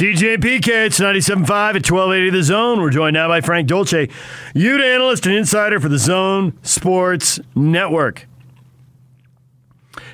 DJ 0.00 0.38
PK, 0.38 0.86
it's 0.86 0.98
97.5 0.98 1.50
at 1.50 1.90
1280 1.90 2.30
The 2.30 2.42
Zone. 2.42 2.80
We're 2.80 2.88
joined 2.88 3.12
now 3.12 3.28
by 3.28 3.42
Frank 3.42 3.68
Dolce, 3.68 4.08
Ute 4.54 4.80
analyst 4.80 5.26
and 5.26 5.34
insider 5.34 5.78
for 5.78 5.90
the 5.90 5.98
Zone 5.98 6.58
Sports 6.62 7.38
Network. 7.54 8.26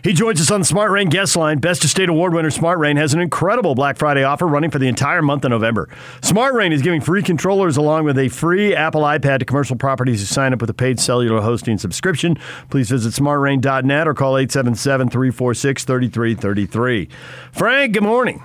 He 0.02 0.12
joins 0.12 0.40
us 0.40 0.50
on 0.50 0.62
the 0.62 0.66
Smart 0.66 0.90
Rain 0.90 1.08
guest 1.08 1.36
line. 1.36 1.58
Best 1.58 1.84
of 1.84 1.90
State 1.90 2.08
Award 2.08 2.34
winner 2.34 2.50
Smart 2.50 2.80
Rain 2.80 2.96
has 2.96 3.14
an 3.14 3.20
incredible 3.20 3.76
Black 3.76 3.96
Friday 3.96 4.24
offer 4.24 4.48
running 4.48 4.72
for 4.72 4.80
the 4.80 4.88
entire 4.88 5.22
month 5.22 5.44
of 5.44 5.50
November. 5.50 5.88
Smart 6.20 6.54
Rain 6.54 6.72
is 6.72 6.82
giving 6.82 7.00
free 7.00 7.22
controllers 7.22 7.76
along 7.76 8.06
with 8.06 8.18
a 8.18 8.28
free 8.28 8.74
Apple 8.74 9.02
iPad 9.02 9.38
to 9.38 9.44
commercial 9.44 9.76
properties 9.76 10.18
who 10.18 10.26
sign 10.26 10.52
up 10.52 10.60
with 10.60 10.70
a 10.70 10.74
paid 10.74 10.98
cellular 10.98 11.40
hosting 11.42 11.78
subscription. 11.78 12.36
Please 12.70 12.90
visit 12.90 13.12
smartrain.net 13.12 14.08
or 14.08 14.14
call 14.14 14.36
877 14.36 15.10
346 15.10 15.84
3333. 15.84 17.08
Frank, 17.52 17.92
good 17.94 18.02
morning. 18.02 18.42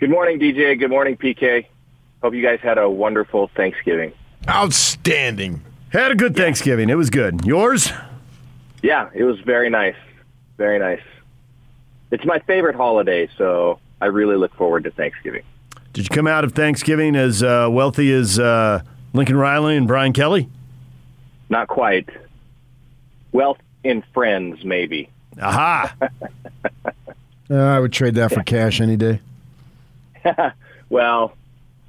Good 0.00 0.08
morning, 0.08 0.40
DJ. 0.40 0.78
Good 0.78 0.88
morning, 0.88 1.18
PK. 1.18 1.66
Hope 2.22 2.32
you 2.32 2.42
guys 2.42 2.58
had 2.62 2.78
a 2.78 2.88
wonderful 2.88 3.50
Thanksgiving. 3.54 4.14
Outstanding. 4.48 5.62
Had 5.90 6.10
a 6.10 6.14
good 6.14 6.34
Thanksgiving. 6.34 6.88
It 6.88 6.94
was 6.94 7.10
good. 7.10 7.44
Yours? 7.44 7.92
Yeah, 8.82 9.10
it 9.14 9.24
was 9.24 9.38
very 9.40 9.68
nice. 9.68 9.96
Very 10.56 10.78
nice. 10.78 11.02
It's 12.10 12.24
my 12.24 12.38
favorite 12.38 12.76
holiday, 12.76 13.28
so 13.36 13.78
I 14.00 14.06
really 14.06 14.36
look 14.36 14.54
forward 14.54 14.84
to 14.84 14.90
Thanksgiving. 14.90 15.42
Did 15.92 16.08
you 16.08 16.16
come 16.16 16.26
out 16.26 16.44
of 16.44 16.52
Thanksgiving 16.54 17.14
as 17.14 17.42
uh, 17.42 17.68
wealthy 17.70 18.10
as 18.10 18.38
uh, 18.38 18.80
Lincoln 19.12 19.36
Riley 19.36 19.76
and 19.76 19.86
Brian 19.86 20.14
Kelly? 20.14 20.48
Not 21.50 21.68
quite. 21.68 22.08
Wealth 23.32 23.58
in 23.84 24.02
friends, 24.14 24.64
maybe. 24.64 25.10
Aha. 25.42 25.94
Uh, 27.52 27.56
I 27.56 27.80
would 27.80 27.92
trade 27.92 28.14
that 28.14 28.32
for 28.32 28.44
cash 28.44 28.80
any 28.80 28.96
day. 28.96 29.20
well, 30.90 31.36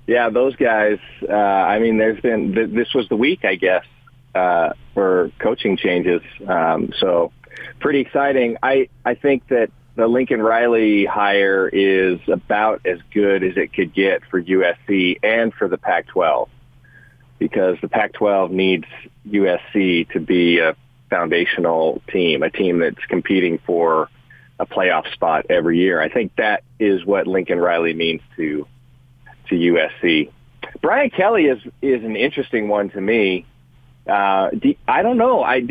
yeah, 0.07 0.29
those 0.29 0.55
guys. 0.55 0.99
Uh, 1.27 1.33
I 1.33 1.79
mean, 1.79 1.97
there's 1.97 2.21
been 2.21 2.53
th- 2.53 2.71
this 2.71 2.93
was 2.93 3.07
the 3.09 3.15
week, 3.15 3.45
I 3.45 3.55
guess, 3.55 3.85
uh, 4.35 4.73
for 4.93 5.31
coaching 5.39 5.77
changes. 5.77 6.21
Um, 6.47 6.91
so, 6.99 7.31
pretty 7.79 7.99
exciting. 7.99 8.57
I 8.61 8.89
I 9.05 9.15
think 9.15 9.47
that 9.49 9.71
the 9.95 10.07
Lincoln 10.07 10.41
Riley 10.41 11.05
hire 11.05 11.67
is 11.67 12.19
about 12.27 12.85
as 12.85 12.99
good 13.13 13.43
as 13.43 13.57
it 13.57 13.73
could 13.73 13.93
get 13.93 14.21
for 14.29 14.41
USC 14.41 15.19
and 15.21 15.53
for 15.53 15.67
the 15.67 15.77
Pac-12 15.77 16.47
because 17.39 17.77
the 17.81 17.89
Pac-12 17.89 18.51
needs 18.51 18.85
USC 19.27 20.09
to 20.11 20.19
be 20.19 20.59
a 20.59 20.75
foundational 21.09 22.01
team, 22.11 22.41
a 22.41 22.49
team 22.49 22.79
that's 22.79 23.03
competing 23.09 23.59
for 23.65 24.09
a 24.61 24.65
playoff 24.67 25.11
spot 25.11 25.47
every 25.49 25.79
year. 25.79 25.99
I 25.99 26.07
think 26.07 26.35
that 26.35 26.63
is 26.79 27.03
what 27.03 27.25
Lincoln 27.25 27.59
Riley 27.59 27.93
means 27.93 28.21
to 28.37 28.67
to 29.49 29.55
USC. 29.55 30.31
Brian 30.81 31.09
Kelly 31.09 31.45
is 31.45 31.59
is 31.81 32.03
an 32.03 32.15
interesting 32.15 32.69
one 32.69 32.91
to 32.91 33.01
me. 33.01 33.45
Uh, 34.07 34.51
I 34.87 35.01
don't 35.01 35.17
know. 35.17 35.43
I 35.43 35.67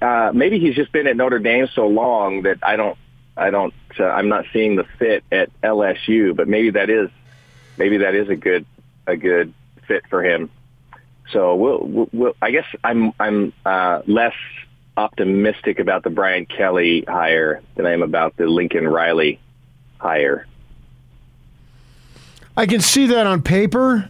uh, 0.00 0.30
maybe 0.32 0.60
he's 0.60 0.76
just 0.76 0.92
been 0.92 1.08
at 1.08 1.16
Notre 1.16 1.40
Dame 1.40 1.68
so 1.74 1.88
long 1.88 2.42
that 2.42 2.58
I 2.62 2.76
don't 2.76 2.96
I 3.36 3.50
don't 3.50 3.74
uh, 3.98 4.04
I'm 4.04 4.28
not 4.28 4.44
seeing 4.52 4.76
the 4.76 4.84
fit 4.98 5.24
at 5.32 5.50
LSU. 5.60 6.34
But 6.34 6.46
maybe 6.46 6.70
that 6.70 6.90
is 6.90 7.10
maybe 7.76 7.98
that 7.98 8.14
is 8.14 8.28
a 8.28 8.36
good 8.36 8.64
a 9.06 9.16
good 9.16 9.52
fit 9.88 10.04
for 10.08 10.24
him. 10.24 10.48
So 11.32 11.56
we'll, 11.56 12.08
we'll, 12.12 12.36
I 12.40 12.52
guess 12.52 12.66
I'm 12.84 13.12
I'm 13.18 13.52
uh, 13.66 14.02
less 14.06 14.34
optimistic 14.96 15.78
about 15.78 16.02
the 16.02 16.10
Brian 16.10 16.46
Kelly 16.46 17.04
hire 17.08 17.62
than 17.74 17.86
I 17.86 17.92
am 17.92 18.02
about 18.02 18.36
the 18.36 18.46
Lincoln 18.46 18.86
Riley 18.86 19.40
hire. 19.98 20.46
I 22.56 22.66
can 22.66 22.80
see 22.80 23.06
that 23.06 23.26
on 23.26 23.40
paper, 23.40 24.08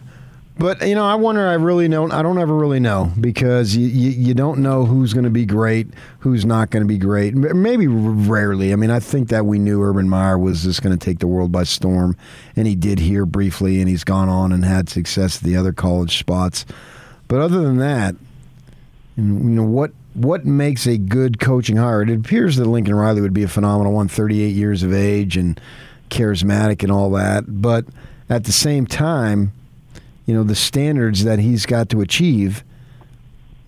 but 0.57 0.85
you 0.85 0.95
know, 0.95 1.05
I 1.05 1.15
wonder. 1.15 1.47
I 1.47 1.53
really 1.53 1.87
don't. 1.87 2.11
I 2.11 2.21
don't 2.21 2.37
ever 2.37 2.53
really 2.53 2.81
know 2.81 3.11
because 3.19 3.75
you 3.75 3.87
you, 3.87 4.09
you 4.09 4.33
don't 4.33 4.59
know 4.59 4.85
who's 4.85 5.13
going 5.13 5.23
to 5.23 5.29
be 5.29 5.45
great, 5.45 5.87
who's 6.19 6.45
not 6.45 6.69
going 6.69 6.83
to 6.83 6.87
be 6.87 6.97
great. 6.97 7.33
Maybe 7.33 7.87
rarely. 7.87 8.73
I 8.73 8.75
mean, 8.75 8.91
I 8.91 8.99
think 8.99 9.29
that 9.29 9.45
we 9.45 9.59
knew 9.59 9.81
Urban 9.81 10.09
Meyer 10.09 10.37
was 10.37 10.63
just 10.63 10.81
going 10.81 10.97
to 10.97 11.03
take 11.03 11.19
the 11.19 11.27
world 11.27 11.53
by 11.53 11.63
storm, 11.63 12.17
and 12.57 12.67
he 12.67 12.75
did 12.75 12.99
here 12.99 13.25
briefly, 13.25 13.79
and 13.79 13.87
he's 13.87 14.03
gone 14.03 14.27
on 14.27 14.51
and 14.51 14.65
had 14.65 14.89
success 14.89 15.37
at 15.37 15.43
the 15.43 15.55
other 15.55 15.71
college 15.71 16.19
spots. 16.19 16.65
But 17.29 17.39
other 17.39 17.61
than 17.61 17.77
that, 17.77 18.15
you 19.15 19.23
know 19.23 19.63
what 19.63 19.93
what 20.13 20.45
makes 20.45 20.85
a 20.85 20.97
good 20.97 21.39
coaching 21.39 21.77
hire? 21.77 22.01
It 22.01 22.09
appears 22.09 22.57
that 22.57 22.65
Lincoln 22.65 22.95
Riley 22.95 23.21
would 23.21 23.33
be 23.33 23.43
a 23.43 23.47
phenomenal 23.47 23.93
one, 23.93 24.07
38 24.07 24.49
years 24.49 24.83
of 24.83 24.93
age 24.93 25.37
and 25.37 25.59
charismatic 26.09 26.83
and 26.83 26.91
all 26.91 27.09
that. 27.11 27.61
But 27.61 27.85
at 28.29 28.43
the 28.43 28.51
same 28.51 28.85
time, 28.85 29.51
you 30.25 30.33
know, 30.33 30.43
the 30.43 30.55
standards 30.55 31.23
that 31.23 31.39
he's 31.39 31.65
got 31.65 31.89
to 31.89 32.01
achieve, 32.01 32.63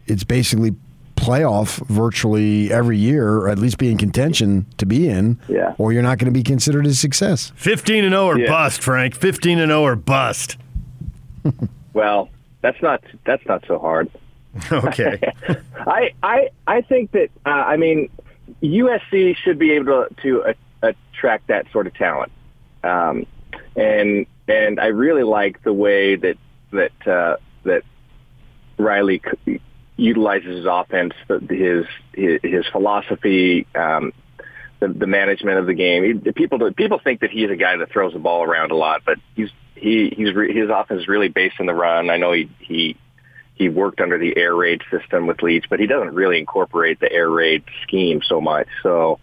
it's 0.07 0.23
basically 0.23 0.75
playoff 1.16 1.85
virtually 1.88 2.72
every 2.72 2.97
year, 2.97 3.29
or 3.29 3.50
at 3.50 3.57
least 3.57 3.78
be 3.78 3.89
in 3.89 3.97
contention 3.97 4.66
to 4.78 4.85
be 4.85 5.09
in, 5.09 5.39
yeah. 5.47 5.73
or 5.78 5.91
you're 5.91 6.03
not 6.03 6.17
going 6.17 6.31
to 6.31 6.38
be 6.38 6.44
considered 6.44 6.85
a 6.85 6.94
success. 6.94 7.51
15 7.55 8.03
and 8.03 8.13
0 8.13 8.25
or 8.25 8.39
yeah. 8.39 8.47
bust, 8.47 8.81
Frank. 8.81 9.16
15 9.16 9.59
and 9.59 9.69
0 9.69 9.81
or 9.81 9.95
bust. 9.95 10.57
well, 11.94 12.29
that's 12.61 12.81
not 12.81 13.03
that's 13.25 13.45
not 13.45 13.63
so 13.67 13.79
hard. 13.79 14.09
Okay. 14.71 15.19
I 15.77 16.11
I 16.23 16.49
I 16.66 16.81
think 16.81 17.11
that 17.11 17.29
uh, 17.45 17.49
I 17.49 17.77
mean 17.77 18.09
USC 18.63 19.35
should 19.38 19.59
be 19.59 19.71
able 19.71 19.85
to 19.85 20.16
to 20.23 20.43
uh, 20.43 20.93
attract 21.13 21.47
that 21.47 21.66
sort 21.71 21.88
of 21.88 21.93
talent, 21.93 22.31
um, 22.83 23.25
and 23.75 24.25
and 24.47 24.79
I 24.79 24.88
really 24.88 25.23
like 25.23 25.63
the 25.63 25.73
way 25.73 26.16
that 26.16 26.38
that 26.71 27.07
uh, 27.07 27.38
that 27.63 27.83
Riley 28.77 29.21
utilizes 29.97 30.57
his 30.57 30.66
offense, 30.66 31.13
his 31.49 31.85
his, 32.13 32.39
his 32.43 32.66
philosophy. 32.72 33.67
Um, 33.75 34.13
the, 34.81 34.89
the 34.89 35.07
management 35.07 35.57
of 35.57 35.67
the 35.67 35.73
game. 35.73 36.22
People 36.35 36.72
people 36.73 36.99
think 37.01 37.22
that 37.22 37.31
he's 37.31 37.49
a 37.49 37.55
guy 37.55 37.77
that 37.77 37.89
throws 37.91 38.11
the 38.11 38.19
ball 38.19 38.43
around 38.43 38.72
a 38.72 38.75
lot, 38.75 39.03
but 39.05 39.17
he's 39.33 39.49
he 39.73 40.13
he's 40.16 40.33
re, 40.33 40.53
his 40.53 40.69
offense 40.69 41.01
is 41.01 41.07
really 41.07 41.29
based 41.29 41.55
in 41.59 41.66
the 41.66 41.73
run. 41.73 42.09
I 42.09 42.17
know 42.17 42.33
he 42.33 42.49
he 42.59 42.97
he 43.55 43.69
worked 43.69 44.01
under 44.01 44.17
the 44.17 44.38
air 44.38 44.53
raid 44.53 44.81
system 44.91 45.27
with 45.27 45.41
Leach, 45.41 45.66
but 45.69 45.79
he 45.79 45.88
doesn't 45.88 46.13
really 46.13 46.38
incorporate 46.38 46.99
the 46.99 47.11
air 47.11 47.29
raid 47.29 47.63
scheme 47.83 48.21
so 48.21 48.41
much. 48.41 48.67
So 48.83 49.19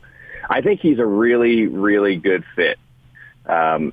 I 0.48 0.62
think 0.62 0.81
he's 0.81 0.98
a 0.98 1.06
really, 1.06 1.66
really 1.66 2.16
good 2.16 2.44
fit 2.56 2.78
um, 3.47 3.93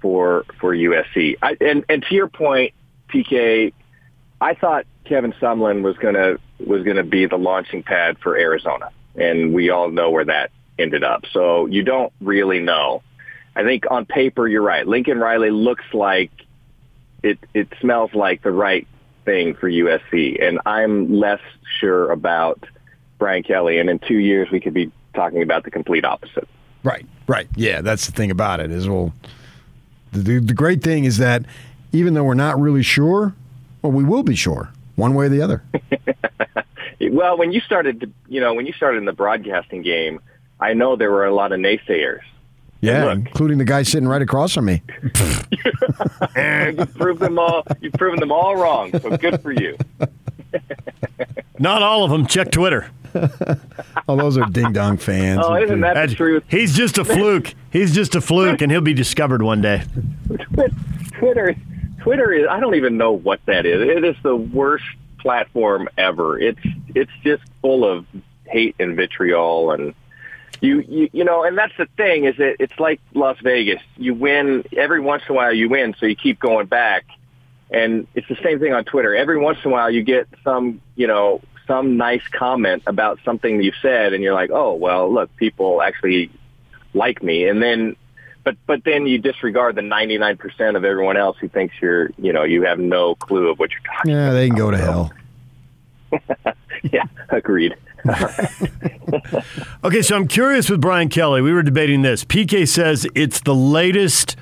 for 0.00 0.44
for 0.60 0.74
USC. 0.74 1.36
I, 1.42 1.56
and 1.60 1.84
and 1.88 2.04
to 2.08 2.14
your 2.14 2.28
point, 2.28 2.74
PK, 3.08 3.72
I 4.40 4.54
thought 4.54 4.84
Kevin 5.04 5.32
Sumlin 5.40 5.82
was 5.82 5.96
gonna 5.96 6.36
was 6.64 6.82
gonna 6.84 7.04
be 7.04 7.26
the 7.26 7.38
launching 7.38 7.82
pad 7.82 8.18
for 8.18 8.36
Arizona, 8.36 8.90
and 9.16 9.54
we 9.54 9.70
all 9.70 9.90
know 9.90 10.10
where 10.10 10.26
that 10.26 10.50
ended 10.78 11.02
up. 11.02 11.24
So 11.32 11.66
you 11.66 11.82
don't 11.82 12.12
really 12.20 12.60
know. 12.60 13.02
I 13.56 13.64
think 13.64 13.84
on 13.90 14.04
paper 14.04 14.46
you're 14.46 14.62
right. 14.62 14.86
Lincoln 14.86 15.18
Riley 15.18 15.50
looks 15.50 15.84
like 15.94 16.30
it. 17.22 17.38
It 17.54 17.68
smells 17.80 18.12
like 18.14 18.42
the 18.42 18.52
right 18.52 18.86
thing 19.28 19.54
for 19.54 19.68
USC, 19.70 20.42
and 20.42 20.58
I'm 20.64 21.12
less 21.12 21.40
sure 21.78 22.10
about 22.10 22.64
Brian 23.18 23.42
Kelly. 23.42 23.78
And 23.78 23.90
in 23.90 23.98
two 23.98 24.16
years, 24.16 24.50
we 24.50 24.58
could 24.58 24.72
be 24.72 24.90
talking 25.12 25.42
about 25.42 25.64
the 25.64 25.70
complete 25.70 26.06
opposite. 26.06 26.48
Right, 26.82 27.04
right. 27.26 27.46
Yeah, 27.54 27.82
that's 27.82 28.06
the 28.06 28.12
thing 28.12 28.30
about 28.30 28.60
it. 28.60 28.70
Is 28.70 28.88
well, 28.88 29.12
the, 30.12 30.38
the 30.38 30.54
great 30.54 30.82
thing 30.82 31.04
is 31.04 31.18
that 31.18 31.44
even 31.92 32.14
though 32.14 32.24
we're 32.24 32.32
not 32.32 32.58
really 32.58 32.82
sure, 32.82 33.34
well, 33.82 33.92
we 33.92 34.02
will 34.02 34.22
be 34.22 34.34
sure 34.34 34.70
one 34.96 35.12
way 35.12 35.26
or 35.26 35.28
the 35.28 35.42
other. 35.42 35.62
well, 37.10 37.36
when 37.36 37.52
you 37.52 37.60
started, 37.60 38.00
to, 38.00 38.10
you 38.28 38.40
know, 38.40 38.54
when 38.54 38.64
you 38.64 38.72
started 38.72 38.96
in 38.96 39.04
the 39.04 39.12
broadcasting 39.12 39.82
game, 39.82 40.20
I 40.58 40.72
know 40.72 40.96
there 40.96 41.10
were 41.10 41.26
a 41.26 41.34
lot 41.34 41.52
of 41.52 41.60
naysayers 41.60 42.22
yeah, 42.80 43.04
look, 43.06 43.18
including 43.18 43.58
the 43.58 43.64
guy 43.64 43.82
sitting 43.82 44.08
right 44.08 44.22
across 44.22 44.54
from 44.54 44.66
me. 44.66 44.82
you've 46.36 46.94
proven 46.94 47.18
them 47.18 47.38
all. 47.38 47.64
You've 47.80 47.94
proven 47.94 48.20
them 48.20 48.32
all 48.32 48.56
wrong. 48.56 48.92
So 49.00 49.16
good 49.16 49.42
for 49.42 49.52
you. 49.52 49.76
Not 51.58 51.82
all 51.82 52.04
of 52.04 52.10
them. 52.10 52.26
Check 52.26 52.50
Twitter. 52.50 52.90
oh, 54.08 54.16
those 54.16 54.38
are 54.38 54.44
ding 54.46 54.72
dong 54.72 54.96
fans. 54.96 55.40
Oh, 55.42 55.56
isn't 55.56 55.80
that 55.80 56.08
the 56.08 56.14
truth? 56.14 56.44
He's 56.48 56.76
just 56.76 56.98
a 56.98 57.04
fluke. 57.04 57.54
He's 57.70 57.94
just 57.94 58.14
a 58.14 58.20
fluke, 58.20 58.60
and 58.60 58.70
he'll 58.70 58.80
be 58.80 58.94
discovered 58.94 59.42
one 59.42 59.60
day. 59.60 59.82
Twitter, 61.14 61.56
Twitter 62.00 62.32
is. 62.32 62.46
I 62.48 62.60
don't 62.60 62.74
even 62.76 62.96
know 62.96 63.12
what 63.12 63.40
that 63.46 63.66
is. 63.66 63.80
It 63.88 64.04
is 64.04 64.16
the 64.22 64.36
worst 64.36 64.84
platform 65.18 65.88
ever. 65.96 66.38
It's 66.38 66.60
it's 66.94 67.10
just 67.24 67.42
full 67.60 67.84
of 67.84 68.06
hate 68.44 68.76
and 68.78 68.94
vitriol 68.94 69.72
and 69.72 69.94
you, 70.60 70.80
you 70.80 71.10
you 71.12 71.24
know, 71.24 71.44
and 71.44 71.56
that's 71.56 71.76
the 71.78 71.86
thing 71.96 72.24
is 72.24 72.36
that 72.36 72.56
it's 72.58 72.78
like 72.78 73.00
Las 73.14 73.36
Vegas. 73.42 73.82
You 73.96 74.14
win 74.14 74.64
every 74.76 75.00
once 75.00 75.22
in 75.28 75.34
a 75.34 75.36
while. 75.36 75.52
You 75.52 75.68
win, 75.68 75.94
so 75.98 76.06
you 76.06 76.16
keep 76.16 76.38
going 76.38 76.66
back. 76.66 77.04
And 77.70 78.06
it's 78.14 78.28
the 78.28 78.38
same 78.42 78.58
thing 78.60 78.72
on 78.72 78.84
Twitter. 78.84 79.14
Every 79.14 79.38
once 79.38 79.58
in 79.62 79.70
a 79.70 79.74
while, 79.74 79.90
you 79.90 80.02
get 80.02 80.26
some, 80.42 80.80
you 80.96 81.06
know, 81.06 81.42
some 81.66 81.98
nice 81.98 82.26
comment 82.32 82.82
about 82.86 83.20
something 83.24 83.62
you 83.62 83.72
said, 83.82 84.14
and 84.14 84.22
you're 84.22 84.34
like, 84.34 84.50
oh, 84.50 84.72
well, 84.74 85.12
look, 85.12 85.34
people 85.36 85.82
actually 85.82 86.30
like 86.94 87.22
me. 87.22 87.46
And 87.46 87.62
then, 87.62 87.94
but 88.42 88.56
but 88.66 88.84
then 88.84 89.06
you 89.06 89.18
disregard 89.18 89.76
the 89.76 89.82
99% 89.82 90.76
of 90.76 90.84
everyone 90.84 91.16
else 91.16 91.36
who 91.38 91.48
thinks 91.48 91.74
you're, 91.80 92.10
you 92.16 92.32
know, 92.32 92.44
you 92.44 92.62
have 92.62 92.78
no 92.78 93.14
clue 93.14 93.48
of 93.50 93.58
what 93.58 93.70
you're 93.70 93.80
talking 93.80 94.12
about. 94.12 94.20
Yeah, 94.20 94.28
about. 94.28 94.34
they 94.34 94.48
can 94.48 94.56
go 94.56 94.70
to 94.70 94.78
hell. 94.78 95.12
Yeah, 96.92 97.04
agreed. 97.28 97.74
Okay, 99.84 100.02
so 100.02 100.16
I'm 100.16 100.28
curious 100.28 100.68
with 100.68 100.80
Brian 100.80 101.08
Kelly. 101.08 101.40
We 101.40 101.52
were 101.52 101.62
debating 101.62 102.02
this. 102.02 102.24
PK 102.24 102.66
says 102.66 103.06
it's 103.14 103.40
the 103.40 103.54
latest. 103.54 104.36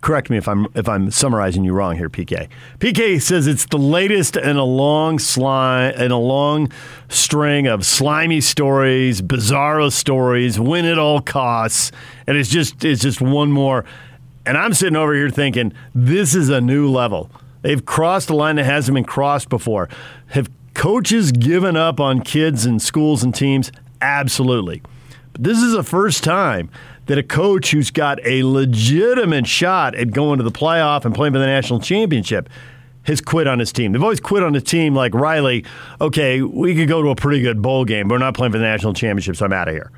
Correct 0.00 0.30
me 0.30 0.36
if 0.36 0.48
I'm 0.48 0.66
if 0.74 0.88
I'm 0.88 1.10
summarizing 1.10 1.64
you 1.64 1.72
wrong 1.72 1.96
here, 1.96 2.10
PK. 2.10 2.48
PK 2.78 3.20
says 3.20 3.46
it's 3.46 3.66
the 3.66 3.78
latest 3.78 4.36
in 4.36 4.56
a 4.56 4.64
long 4.64 5.18
slime 5.18 5.94
in 5.94 6.10
a 6.10 6.18
long 6.18 6.72
string 7.08 7.66
of 7.66 7.86
slimy 7.86 8.40
stories, 8.40 9.22
bizarro 9.22 9.92
stories, 9.92 10.58
win 10.58 10.86
at 10.86 10.98
all 10.98 11.20
costs, 11.20 11.92
and 12.26 12.36
it's 12.36 12.48
just 12.48 12.84
it's 12.84 13.02
just 13.02 13.20
one 13.20 13.52
more. 13.52 13.84
And 14.46 14.58
I'm 14.58 14.74
sitting 14.74 14.96
over 14.96 15.14
here 15.14 15.30
thinking 15.30 15.72
this 15.94 16.34
is 16.34 16.48
a 16.48 16.60
new 16.60 16.90
level. 16.90 17.30
They've 17.62 17.84
crossed 17.84 18.28
a 18.28 18.34
line 18.34 18.56
that 18.56 18.64
hasn't 18.64 18.94
been 18.94 19.04
crossed 19.04 19.48
before. 19.48 19.88
Have 20.28 20.48
coaches 20.74 21.32
given 21.32 21.76
up 21.76 22.00
on 22.00 22.20
kids 22.20 22.66
and 22.66 22.80
schools 22.80 23.22
and 23.22 23.34
teams? 23.34 23.72
Absolutely. 24.00 24.82
But 25.32 25.44
this 25.44 25.58
is 25.58 25.72
the 25.72 25.82
first 25.82 26.22
time 26.22 26.70
that 27.06 27.18
a 27.18 27.22
coach 27.22 27.70
who's 27.70 27.90
got 27.90 28.24
a 28.24 28.42
legitimate 28.44 29.46
shot 29.46 29.94
at 29.94 30.12
going 30.12 30.38
to 30.38 30.44
the 30.44 30.50
playoff 30.50 31.04
and 31.04 31.14
playing 31.14 31.32
for 31.32 31.38
the 31.38 31.46
national 31.46 31.80
championship 31.80 32.48
has 33.04 33.20
quit 33.20 33.46
on 33.46 33.58
his 33.58 33.72
team. 33.72 33.92
They've 33.92 34.02
always 34.02 34.20
quit 34.20 34.42
on 34.42 34.54
a 34.54 34.60
team 34.60 34.94
like 34.94 35.14
Riley. 35.14 35.64
Okay, 36.00 36.40
we 36.40 36.74
could 36.74 36.88
go 36.88 37.02
to 37.02 37.10
a 37.10 37.16
pretty 37.16 37.42
good 37.42 37.60
bowl 37.60 37.84
game, 37.84 38.08
but 38.08 38.14
we're 38.14 38.18
not 38.18 38.34
playing 38.34 38.52
for 38.52 38.58
the 38.58 38.64
national 38.64 38.94
championship, 38.94 39.36
so 39.36 39.44
I'm 39.44 39.52
out 39.52 39.68
of 39.68 39.74
here. 39.74 39.90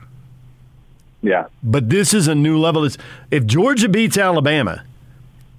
Yeah. 1.22 1.46
But 1.62 1.88
this 1.88 2.12
is 2.12 2.28
a 2.28 2.34
new 2.34 2.58
level. 2.58 2.84
It's, 2.84 2.98
if 3.30 3.46
Georgia 3.46 3.88
beats 3.88 4.18
Alabama 4.18 4.84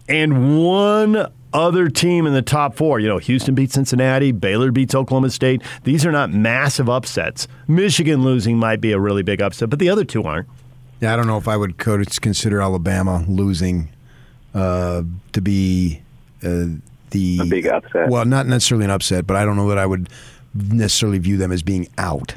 and 0.09 0.65
one 0.65 1.31
other 1.57 1.89
team 1.89 2.27
in 2.27 2.33
the 2.33 2.42
top 2.44 2.75
four, 2.75 3.00
you 3.00 3.07
know, 3.07 3.18
Houston 3.18 3.56
beats 3.56 3.74
Cincinnati, 3.74 4.31
Baylor 4.31 4.71
beats 4.71 4.94
Oklahoma 4.94 5.31
State, 5.31 5.63
these 5.83 6.06
are 6.06 6.12
not 6.12 6.31
massive 6.31 6.88
upsets. 6.88 7.48
Michigan 7.68 8.24
losing 8.24 8.57
might 8.57 8.80
be 8.80 8.92
a 8.92 9.00
really 9.00 9.24
big 9.24 9.42
upset, 9.42 9.69
but 9.69 9.80
the 9.80 9.89
other 9.89 10.06
two 10.06 10.24
aren't. 10.24 10.48
Yeah, 11.01 11.13
I 11.13 11.15
don't 11.15 11.27
know 11.27 11.38
if 11.38 11.48
I 11.48 11.57
would 11.57 11.77
consider 11.77 12.62
Alabama 12.62 13.25
losing 13.27 13.89
uh, 14.54 15.01
to 15.33 15.42
be 15.42 16.01
uh, 16.44 16.65
the 17.09 17.39
A 17.42 17.45
big 17.45 17.68
upset. 17.68 18.09
Well, 18.09 18.25
not 18.25 18.45
necessarily 18.45 18.86
an 18.86 18.92
upset, 18.92 19.25
but 19.25 19.36
I 19.36 19.44
don't 19.44 19.56
know 19.56 19.69
that 19.69 19.80
I 19.80 19.86
would 19.86 20.09
necessarily 20.54 21.19
view 21.19 21.38
them 21.38 21.51
as 21.51 21.63
being 21.63 21.88
out 21.98 22.36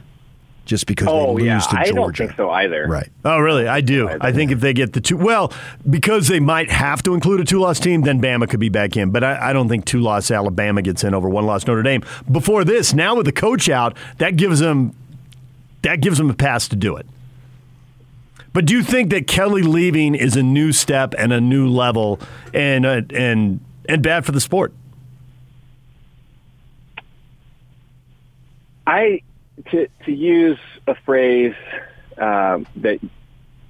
just 0.70 0.86
because 0.86 1.08
Oh 1.10 1.26
they 1.36 1.42
lose 1.42 1.46
yeah, 1.46 1.58
to 1.58 1.78
I 1.80 1.84
Georgia. 1.90 1.94
don't 1.94 2.16
think 2.16 2.36
so 2.36 2.50
either. 2.50 2.86
Right. 2.86 3.10
Oh, 3.24 3.40
really? 3.40 3.66
I 3.66 3.80
do. 3.80 4.08
I 4.20 4.30
think 4.30 4.52
if 4.52 4.60
they 4.60 4.72
get 4.72 4.92
the 4.92 5.00
two, 5.00 5.16
well, 5.16 5.52
because 5.88 6.28
they 6.28 6.38
might 6.38 6.70
have 6.70 7.02
to 7.02 7.12
include 7.12 7.40
a 7.40 7.44
two 7.44 7.58
loss 7.58 7.80
team, 7.80 8.02
then 8.02 8.22
Bama 8.22 8.48
could 8.48 8.60
be 8.60 8.68
back 8.68 8.96
in. 8.96 9.10
But 9.10 9.24
I, 9.24 9.50
I 9.50 9.52
don't 9.52 9.68
think 9.68 9.84
two 9.84 9.98
loss 9.98 10.30
Alabama 10.30 10.80
gets 10.80 11.02
in 11.02 11.12
over 11.12 11.28
one 11.28 11.44
loss 11.44 11.66
Notre 11.66 11.82
Dame. 11.82 12.04
Before 12.30 12.62
this, 12.64 12.94
now 12.94 13.16
with 13.16 13.26
the 13.26 13.32
coach 13.32 13.68
out, 13.68 13.96
that 14.18 14.36
gives 14.36 14.60
them 14.60 14.94
that 15.82 16.00
gives 16.00 16.18
them 16.18 16.30
a 16.30 16.34
pass 16.34 16.68
to 16.68 16.76
do 16.76 16.94
it. 16.96 17.06
But 18.52 18.64
do 18.64 18.74
you 18.74 18.84
think 18.84 19.10
that 19.10 19.26
Kelly 19.26 19.62
leaving 19.62 20.14
is 20.14 20.36
a 20.36 20.42
new 20.42 20.70
step 20.70 21.14
and 21.18 21.32
a 21.32 21.40
new 21.40 21.68
level 21.68 22.20
and 22.54 22.86
uh, 22.86 23.02
and 23.12 23.58
and 23.88 24.02
bad 24.04 24.24
for 24.24 24.30
the 24.30 24.40
sport? 24.40 24.72
I 28.86 29.22
to 29.70 29.88
to 30.04 30.12
use 30.12 30.58
a 30.86 30.94
phrase 30.94 31.54
um, 32.18 32.66
that 32.76 32.98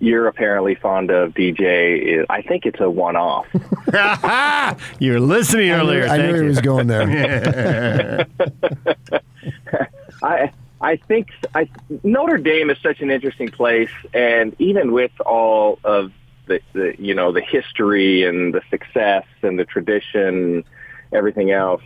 you're 0.03 0.29
apparently 0.29 0.75
fond 0.75 1.11
of, 1.11 1.35
DJ. 1.35 2.25
I 2.31 2.41
think 2.43 2.65
it's 2.65 2.81
a 2.81 2.89
one-off. 2.89 3.47
you 4.99 5.13
were 5.13 5.21
listening 5.21 5.71
I 5.71 5.77
knew, 5.77 5.83
earlier. 5.83 6.07
I 6.07 6.17
knew 6.17 6.41
he 6.41 6.49
was 6.49 6.61
going 6.63 6.87
there. 6.87 8.27
I 10.23 10.53
I 10.81 10.97
think 10.97 11.29
I, 11.55 11.69
Notre 12.03 12.39
Dame 12.39 12.71
is 12.71 12.79
such 12.83 13.01
an 13.01 13.11
interesting 13.11 13.49
place, 13.51 13.91
and 14.15 14.57
even 14.59 14.93
with 14.93 15.13
all 15.21 15.79
of 15.85 16.13
the, 16.47 16.61
the 16.73 16.95
you 16.99 17.15
know 17.15 17.33
the 17.33 17.43
history 17.43 18.25
and 18.25 18.55
the 18.55 18.63
success 18.71 19.25
and 19.43 19.59
the 19.59 19.65
tradition, 19.67 20.65
everything 21.13 21.51
else, 21.51 21.83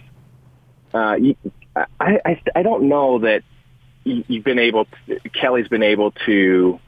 uh, 0.95 1.17
you, 1.21 1.35
I, 1.75 1.87
I 2.25 2.41
I 2.55 2.62
don't 2.62 2.89
know 2.89 3.19
that 3.19 3.43
you- 3.43 3.49
you've 4.05 4.45
been 4.45 4.59
able. 4.59 4.87
To, 5.06 5.21
Kelly's 5.31 5.69
been 5.69 5.83
able 5.83 6.12
to 6.27 6.79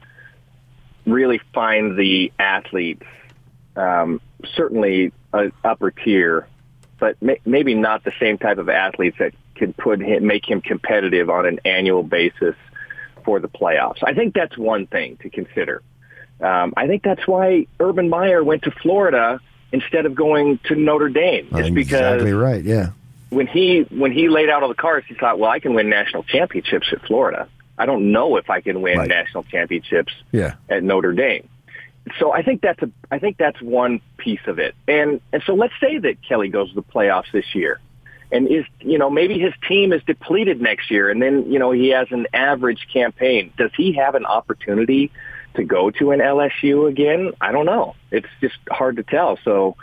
really 1.05 1.39
find 1.53 1.97
the 1.97 2.31
athletes, 2.37 3.05
um, 3.75 4.21
certainly 4.55 5.11
a 5.33 5.51
upper 5.63 5.91
tier, 5.91 6.47
but 6.99 7.21
may, 7.21 7.39
maybe 7.45 7.73
not 7.73 8.03
the 8.03 8.13
same 8.19 8.37
type 8.37 8.57
of 8.57 8.69
athletes 8.69 9.17
that 9.19 9.33
could 9.55 9.75
put 9.77 10.01
him, 10.01 10.25
make 10.25 10.47
him 10.47 10.61
competitive 10.61 11.29
on 11.29 11.45
an 11.45 11.59
annual 11.65 12.03
basis 12.03 12.55
for 13.23 13.39
the 13.39 13.49
playoffs. 13.49 14.03
I 14.03 14.13
think 14.13 14.33
that's 14.33 14.57
one 14.57 14.87
thing 14.87 15.17
to 15.17 15.29
consider. 15.29 15.81
Um, 16.39 16.73
I 16.77 16.87
think 16.87 17.03
that's 17.03 17.27
why 17.27 17.67
Urban 17.79 18.09
Meyer 18.09 18.43
went 18.43 18.63
to 18.63 18.71
Florida 18.71 19.39
instead 19.71 20.05
of 20.05 20.15
going 20.15 20.59
to 20.65 20.75
Notre 20.75 21.09
Dame. 21.09 21.47
Exactly 22.21 22.33
right. 22.33 22.63
Yeah. 22.63 22.91
When 23.29 23.47
he 23.47 23.81
when 23.89 24.11
he 24.11 24.29
laid 24.29 24.49
out 24.49 24.63
all 24.63 24.69
the 24.69 24.75
cards, 24.75 25.05
he 25.07 25.15
thought, 25.15 25.39
well, 25.39 25.49
I 25.49 25.59
can 25.59 25.73
win 25.73 25.89
national 25.89 26.23
championships 26.23 26.87
at 26.91 27.01
Florida. 27.05 27.47
I 27.77 27.85
don't 27.85 28.11
know 28.11 28.37
if 28.37 28.49
I 28.49 28.61
can 28.61 28.81
win 28.81 28.97
Right. 28.97 29.07
national 29.09 29.43
championships 29.43 30.13
Yeah. 30.31 30.55
at 30.69 30.83
Notre 30.83 31.13
Dame. 31.13 31.47
So 32.19 32.31
I 32.31 32.41
think 32.41 32.61
that's 32.61 32.81
a 32.81 32.89
I 33.11 33.19
think 33.19 33.37
that's 33.37 33.61
one 33.61 33.99
piece 34.17 34.39
of 34.47 34.59
it. 34.59 34.75
And 34.87 35.19
and 35.33 35.43
so 35.45 35.53
let's 35.55 35.73
say 35.81 35.97
that 35.99 36.21
Kelly 36.27 36.47
goes 36.49 36.69
to 36.69 36.75
the 36.75 36.83
playoffs 36.83 37.31
this 37.33 37.53
year. 37.53 37.79
And 38.31 38.47
is 38.47 38.65
you 38.81 38.97
know, 38.97 39.09
maybe 39.09 39.39
his 39.39 39.53
team 39.67 39.91
is 39.93 40.01
depleted 40.03 40.61
next 40.61 40.89
year 40.91 41.09
and 41.09 41.21
then, 41.21 41.51
you 41.51 41.59
know, 41.59 41.71
he 41.71 41.89
has 41.89 42.07
an 42.11 42.27
average 42.33 42.87
campaign. 42.91 43.51
Does 43.57 43.71
he 43.75 43.93
have 43.93 44.15
an 44.15 44.25
opportunity 44.25 45.11
to 45.55 45.63
go 45.63 45.91
to 45.91 46.11
an 46.11 46.19
LSU 46.19 46.87
again? 46.89 47.31
I 47.41 47.51
don't 47.51 47.65
know. 47.65 47.95
It's 48.11 48.27
just 48.41 48.57
hard 48.69 48.95
to 48.97 49.03
tell. 49.03 49.37
So 49.43 49.75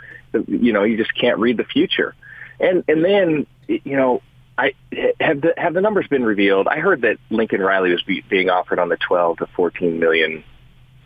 you 0.47 0.73
know, 0.73 0.83
you 0.83 0.97
just 0.97 1.13
can't 1.15 1.37
read 1.39 1.57
the 1.57 1.63
future. 1.63 2.13
And 2.59 2.83
and 2.87 3.03
then 3.03 3.47
you 3.67 3.95
know, 3.97 4.21
I 4.57 4.73
have 5.19 5.41
the 5.41 5.53
have 5.57 5.73
the 5.73 5.81
numbers 5.81 6.07
been 6.07 6.23
revealed. 6.23 6.67
I 6.67 6.79
heard 6.79 7.01
that 7.01 7.17
Lincoln 7.29 7.61
Riley 7.61 7.91
was 7.91 8.01
be, 8.03 8.21
being 8.29 8.49
offered 8.49 8.79
on 8.79 8.89
the 8.89 8.97
12 8.97 9.37
to 9.39 9.47
14 9.55 9.99
million 9.99 10.43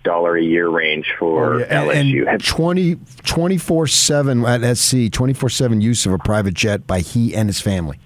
dollar 0.04 0.38
a 0.38 0.42
year 0.44 0.68
range 0.70 1.14
for 1.20 1.56
Oh, 1.56 1.58
Yeah, 1.60 1.90
and- 1.92 2.10
LSU. 2.10 2.28
And 2.32 2.44
20, 2.46 2.96
24-7 2.96 4.48
at 4.48 4.78
SC, 4.78 4.94
24-7 5.12 5.82
use 5.82 6.06
of 6.06 6.14
a 6.14 6.18
private 6.18 6.54
jet 6.54 6.88
by 6.88 7.00
he 7.00 7.36
and 7.36 7.50
his 7.50 7.60
family. 7.62 8.00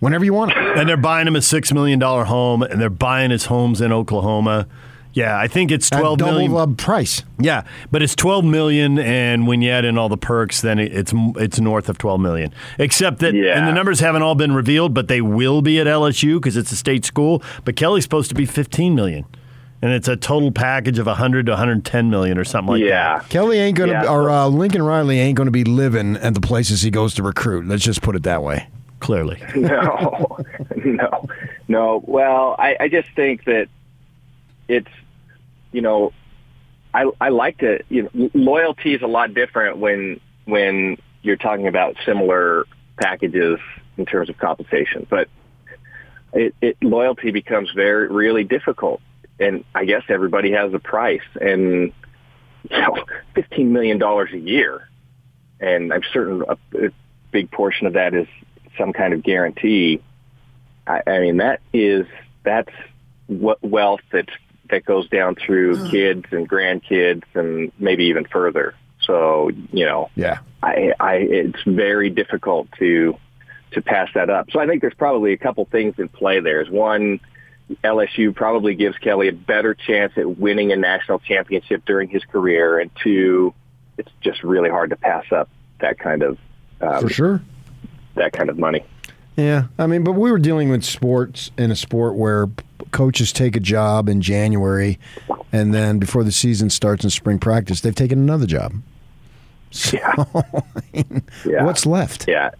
Whenever 0.00 0.24
you 0.24 0.32
want 0.34 0.52
it. 0.52 0.56
And 0.58 0.88
they're 0.88 0.96
buying 0.96 1.26
him 1.26 1.34
a 1.36 1.42
six 1.42 1.72
million 1.72 1.98
dollar 1.98 2.24
home, 2.24 2.62
and 2.62 2.80
they're 2.80 2.88
buying 2.90 3.30
his 3.30 3.46
homes 3.46 3.80
in 3.80 3.92
Oklahoma. 3.92 4.66
Yeah, 5.14 5.36
I 5.38 5.48
think 5.48 5.70
it's 5.72 5.90
At 5.90 5.98
twelve 6.00 6.18
double 6.18 6.32
million. 6.34 6.52
the 6.52 6.68
price. 6.76 7.22
Yeah, 7.40 7.64
but 7.90 8.02
it's 8.02 8.14
twelve 8.14 8.44
million, 8.44 8.98
and 8.98 9.46
when 9.46 9.62
you 9.62 9.70
add 9.70 9.84
in 9.84 9.98
all 9.98 10.08
the 10.08 10.16
perks, 10.18 10.60
then 10.60 10.78
it's 10.78 11.12
it's 11.36 11.58
north 11.58 11.88
of 11.88 11.98
twelve 11.98 12.20
million. 12.20 12.52
Except 12.78 13.18
that, 13.20 13.34
Yeah. 13.34 13.58
and 13.58 13.66
the 13.66 13.72
numbers 13.72 14.00
haven't 14.00 14.22
all 14.22 14.34
been 14.34 14.52
revealed, 14.52 14.94
but 14.94 15.08
they 15.08 15.20
will 15.20 15.62
be 15.62 15.80
at 15.80 15.86
LSU 15.86 16.38
because 16.38 16.56
it's 16.56 16.70
a 16.72 16.76
state 16.76 17.04
school. 17.04 17.42
But 17.64 17.74
Kelly's 17.74 18.04
supposed 18.04 18.28
to 18.28 18.34
be 18.36 18.44
fifteen 18.46 18.94
million, 18.94 19.24
and 19.82 19.92
it's 19.92 20.06
a 20.08 20.14
total 20.16 20.52
package 20.52 20.98
of 21.00 21.06
hundred 21.06 21.46
to 21.46 21.52
one 21.52 21.58
hundred 21.58 21.84
ten 21.84 22.10
million 22.10 22.38
or 22.38 22.44
something 22.44 22.74
like 22.74 22.82
that. 22.82 22.86
yeah. 22.88 23.20
Kelly 23.28 23.58
ain't 23.58 23.76
going 23.76 23.88
to, 23.90 23.94
Yeah, 24.04 24.10
or 24.12 24.30
uh, 24.30 24.46
Lincoln 24.46 24.82
Riley 24.82 25.18
ain't 25.18 25.36
going 25.36 25.46
to 25.46 25.50
be 25.52 25.64
living 25.64 26.16
at 26.18 26.34
the 26.34 26.40
places 26.40 26.82
he 26.82 26.90
goes 26.90 27.14
to 27.14 27.22
recruit. 27.24 27.66
Let's 27.66 27.82
just 27.82 28.02
put 28.02 28.14
it 28.14 28.22
that 28.24 28.42
way. 28.42 28.68
Clearly, 29.00 29.40
no, 29.56 30.38
no, 30.84 31.28
no. 31.68 32.02
Well, 32.04 32.56
I, 32.58 32.76
I 32.80 32.88
just 32.88 33.08
think 33.14 33.44
that 33.44 33.68
it's, 34.68 34.88
you 35.72 35.80
know, 35.80 36.12
I 36.94 37.10
I 37.20 37.28
like 37.30 37.58
to, 37.58 37.80
you 37.88 38.10
know, 38.14 38.30
loyalty 38.34 38.94
is 38.94 39.02
a 39.02 39.06
lot 39.06 39.34
different 39.34 39.78
when 39.78 40.20
when 40.44 40.96
you're 41.22 41.36
talking 41.36 41.66
about 41.66 41.96
similar 42.06 42.64
packages 42.96 43.58
in 43.96 44.06
terms 44.06 44.28
of 44.28 44.38
compensation, 44.38 45.06
but 45.08 45.28
it, 46.32 46.54
it 46.60 46.76
loyalty 46.82 47.30
becomes 47.30 47.70
very 47.74 48.08
really 48.08 48.44
difficult, 48.44 49.00
and 49.38 49.64
I 49.74 49.84
guess 49.84 50.02
everybody 50.08 50.52
has 50.52 50.72
a 50.74 50.78
price, 50.78 51.20
and 51.40 51.92
you 52.70 52.80
know, 52.80 53.04
fifteen 53.34 53.72
million 53.72 53.98
dollars 53.98 54.30
a 54.32 54.38
year, 54.38 54.88
and 55.60 55.92
I'm 55.92 56.02
certain 56.12 56.42
a, 56.48 56.86
a 56.86 56.90
big 57.32 57.50
portion 57.50 57.86
of 57.86 57.94
that 57.94 58.14
is 58.14 58.26
some 58.76 58.92
kind 58.92 59.12
of 59.12 59.22
guarantee. 59.22 60.02
I, 60.86 61.02
I 61.06 61.18
mean, 61.20 61.38
that 61.38 61.60
is 61.72 62.06
that's 62.44 62.72
what 63.26 63.62
wealth 63.62 64.00
that's 64.10 64.32
that 64.70 64.84
goes 64.84 65.08
down 65.08 65.34
through 65.34 65.90
kids 65.90 66.24
and 66.30 66.48
grandkids 66.48 67.24
and 67.34 67.72
maybe 67.78 68.04
even 68.06 68.24
further. 68.26 68.74
So 69.04 69.50
you 69.72 69.84
know, 69.86 70.10
Yeah. 70.14 70.38
I, 70.62 70.92
I 70.98 71.14
it's 71.16 71.62
very 71.64 72.10
difficult 72.10 72.68
to 72.78 73.16
to 73.72 73.82
pass 73.82 74.08
that 74.14 74.30
up. 74.30 74.50
So 74.50 74.60
I 74.60 74.66
think 74.66 74.80
there's 74.80 74.94
probably 74.94 75.32
a 75.32 75.36
couple 75.38 75.64
things 75.66 75.94
in 75.98 76.08
play 76.08 76.40
there. 76.40 76.60
Is 76.62 76.70
one, 76.70 77.20
LSU 77.84 78.34
probably 78.34 78.74
gives 78.74 78.96
Kelly 78.98 79.28
a 79.28 79.32
better 79.32 79.74
chance 79.74 80.12
at 80.16 80.38
winning 80.38 80.72
a 80.72 80.76
national 80.76 81.18
championship 81.20 81.84
during 81.84 82.08
his 82.08 82.24
career, 82.24 82.78
and 82.78 82.90
two, 83.02 83.52
it's 83.98 84.10
just 84.22 84.42
really 84.42 84.70
hard 84.70 84.90
to 84.90 84.96
pass 84.96 85.24
up 85.32 85.48
that 85.80 85.98
kind 85.98 86.22
of 86.22 86.38
um, 86.80 87.02
For 87.02 87.08
sure. 87.10 87.42
that 88.14 88.32
kind 88.32 88.48
of 88.50 88.58
money. 88.58 88.84
Yeah, 89.36 89.64
I 89.78 89.86
mean, 89.86 90.02
but 90.02 90.12
we 90.12 90.32
were 90.32 90.38
dealing 90.38 90.68
with 90.70 90.82
sports 90.82 91.52
in 91.56 91.70
a 91.70 91.76
sport 91.76 92.16
where 92.16 92.48
coaches 92.92 93.32
take 93.32 93.56
a 93.56 93.60
job 93.60 94.08
in 94.08 94.20
January, 94.20 94.98
and 95.52 95.74
then 95.74 95.98
before 95.98 96.24
the 96.24 96.32
season 96.32 96.70
starts 96.70 97.04
in 97.04 97.10
spring 97.10 97.38
practice, 97.38 97.80
they've 97.80 97.94
taken 97.94 98.18
another 98.18 98.46
job. 98.46 98.74
So, 99.70 99.96
Yeah. 99.98 100.14
Yeah. 101.44 101.64
what's 101.64 101.84
left? 101.86 102.26
Yeah, 102.28 102.50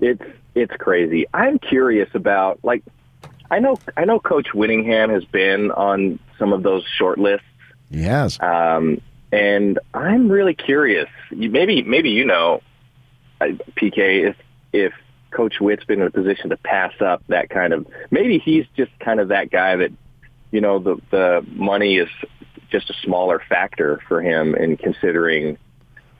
it's 0.00 0.22
it's 0.54 0.74
crazy. 0.76 1.26
I'm 1.34 1.58
curious 1.58 2.08
about 2.14 2.60
like 2.62 2.82
I 3.50 3.58
know 3.58 3.78
I 3.96 4.04
know 4.04 4.18
Coach 4.20 4.54
Whittingham 4.54 5.10
has 5.10 5.24
been 5.24 5.70
on 5.72 6.18
some 6.38 6.52
of 6.52 6.62
those 6.62 6.84
short 6.84 7.18
lists, 7.18 7.46
He 7.90 8.02
has. 8.02 8.38
um, 8.40 9.00
and 9.32 9.78
I'm 9.94 10.28
really 10.30 10.54
curious. 10.54 11.08
Maybe 11.30 11.82
maybe 11.82 12.10
you 12.10 12.24
know, 12.24 12.60
PK, 13.40 14.28
if 14.28 14.36
if 14.72 14.92
Coach 15.32 15.60
Whitt's 15.60 15.84
been 15.84 16.00
in 16.00 16.06
a 16.06 16.10
position 16.10 16.50
to 16.50 16.56
pass 16.56 16.92
up 17.00 17.22
that 17.28 17.50
kind 17.50 17.72
of 17.72 17.86
maybe 18.10 18.38
he's 18.38 18.66
just 18.76 18.90
kind 19.00 19.18
of 19.18 19.28
that 19.28 19.50
guy 19.50 19.76
that 19.76 19.92
you 20.50 20.60
know 20.60 20.78
the 20.78 20.96
the 21.10 21.44
money 21.52 21.96
is 21.96 22.08
just 22.70 22.90
a 22.90 22.94
smaller 23.02 23.42
factor 23.48 24.00
for 24.08 24.22
him 24.22 24.54
in 24.54 24.76
considering 24.76 25.58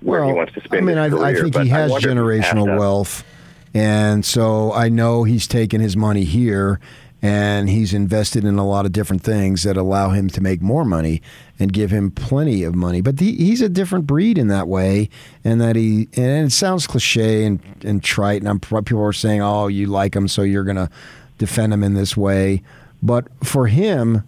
where 0.00 0.24
he 0.24 0.32
wants 0.32 0.52
to 0.54 0.60
spend 0.60 0.82
I 0.82 0.94
mean, 0.94 1.12
his 1.12 1.14
I, 1.14 1.28
I 1.28 1.34
think 1.34 1.52
But 1.52 1.64
he 1.64 1.68
has 1.70 1.90
wonder 1.90 2.32
he 2.32 2.40
passed 2.40 2.54
generational 2.56 2.78
wealth, 2.78 3.24
and 3.72 4.24
so 4.24 4.72
I 4.72 4.88
know 4.88 5.24
he's 5.24 5.46
taken 5.46 5.80
his 5.80 5.96
money 5.96 6.24
here, 6.24 6.80
and 7.22 7.70
he's 7.70 7.94
invested 7.94 8.44
in 8.44 8.58
a 8.58 8.66
lot 8.66 8.84
of 8.84 8.92
different 8.92 9.22
things 9.22 9.62
that 9.62 9.76
allow 9.76 10.10
him 10.10 10.28
to 10.28 10.40
make 10.40 10.60
more 10.60 10.84
money 10.84 11.22
and 11.58 11.72
give 11.72 11.92
him 11.92 12.10
plenty 12.10 12.64
of 12.64 12.74
money. 12.74 13.00
But 13.00 13.20
he, 13.20 13.36
he's 13.36 13.60
a 13.60 13.68
different 13.68 14.06
breed 14.06 14.36
in 14.36 14.48
that 14.48 14.66
way, 14.66 15.08
and 15.44 15.60
that 15.60 15.76
he 15.76 16.08
and 16.16 16.46
it 16.46 16.52
sounds 16.52 16.86
cliche 16.86 17.44
and 17.44 17.60
and 17.84 18.02
trite, 18.02 18.42
and 18.42 18.48
I'm, 18.48 18.58
people 18.58 19.02
are 19.02 19.12
saying, 19.12 19.40
"Oh, 19.40 19.68
you 19.68 19.86
like 19.86 20.14
him, 20.16 20.26
so 20.26 20.42
you're 20.42 20.64
gonna 20.64 20.90
defend 21.38 21.72
him 21.72 21.84
in 21.84 21.94
this 21.94 22.16
way," 22.16 22.62
but 23.02 23.28
for 23.44 23.68
him 23.68 24.24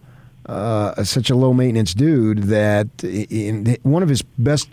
uh, 0.47 1.03
such 1.05 1.31
a 1.31 1.35
low 1.35 1.53
maintenance 1.53 1.95
dude 1.95 2.45
that 2.45 2.89
in 3.03 3.77
one 3.83 4.03
of 4.03 4.09
his 4.09 4.23
best, 4.23 4.69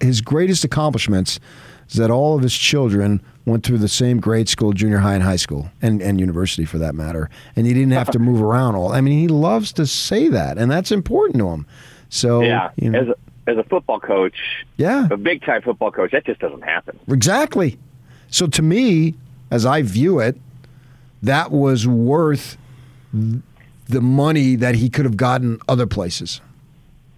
his 0.00 0.20
greatest 0.20 0.64
accomplishments 0.64 1.40
is 1.88 1.96
that 1.96 2.10
all 2.10 2.36
of 2.36 2.42
his 2.42 2.56
children 2.56 3.20
went 3.48 3.64
through 3.64 3.78
the 3.78 3.88
same 3.88 4.20
grade 4.20 4.48
school, 4.48 4.72
junior 4.72 4.98
high, 4.98 5.14
and 5.14 5.22
high 5.22 5.36
school, 5.36 5.70
and, 5.82 6.00
and 6.02 6.20
university 6.20 6.64
for 6.64 6.78
that 6.78 6.94
matter. 6.94 7.30
And 7.56 7.66
he 7.66 7.74
didn't 7.74 7.92
have 7.92 8.10
to 8.10 8.18
move 8.18 8.42
around 8.42 8.74
all. 8.76 8.92
I 8.92 9.00
mean, 9.00 9.18
he 9.18 9.28
loves 9.28 9.72
to 9.74 9.86
say 9.86 10.28
that, 10.28 10.58
and 10.58 10.70
that's 10.70 10.92
important 10.92 11.38
to 11.38 11.48
him. 11.48 11.66
So 12.10 12.42
Yeah, 12.42 12.70
you 12.76 12.90
know, 12.90 13.00
as 13.00 13.08
a, 13.08 13.50
as 13.50 13.56
a 13.56 13.64
football 13.64 14.00
coach, 14.00 14.66
yeah, 14.76 15.08
a 15.10 15.16
big 15.16 15.42
time 15.42 15.62
football 15.62 15.90
coach, 15.90 16.12
that 16.12 16.24
just 16.24 16.40
doesn't 16.40 16.62
happen. 16.62 16.98
Exactly. 17.08 17.78
So 18.30 18.46
to 18.46 18.62
me, 18.62 19.14
as 19.50 19.64
I 19.64 19.82
view 19.82 20.20
it, 20.20 20.36
that 21.22 21.50
was 21.50 21.86
worth 21.86 22.56
the 23.12 24.00
money 24.00 24.54
that 24.54 24.74
he 24.74 24.90
could 24.90 25.06
have 25.06 25.16
gotten 25.16 25.58
other 25.68 25.86
places. 25.86 26.40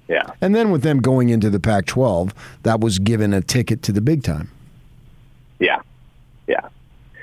Yeah, 0.09 0.33
And 0.41 0.57
then 0.57 0.73
with 0.73 0.83
them 0.83 1.01
going 1.01 1.29
into 1.29 1.51
the 1.51 1.61
Pac 1.61 1.87
12, 1.87 2.35
that 2.65 2.81
was 2.81 2.99
given 2.99 3.33
a 3.33 3.41
ticket 3.41 3.83
to 3.83 3.93
the 3.93 4.01
big 4.01 4.25
time. 4.25 4.51
yeah, 5.61 5.77
yeah. 5.77 5.83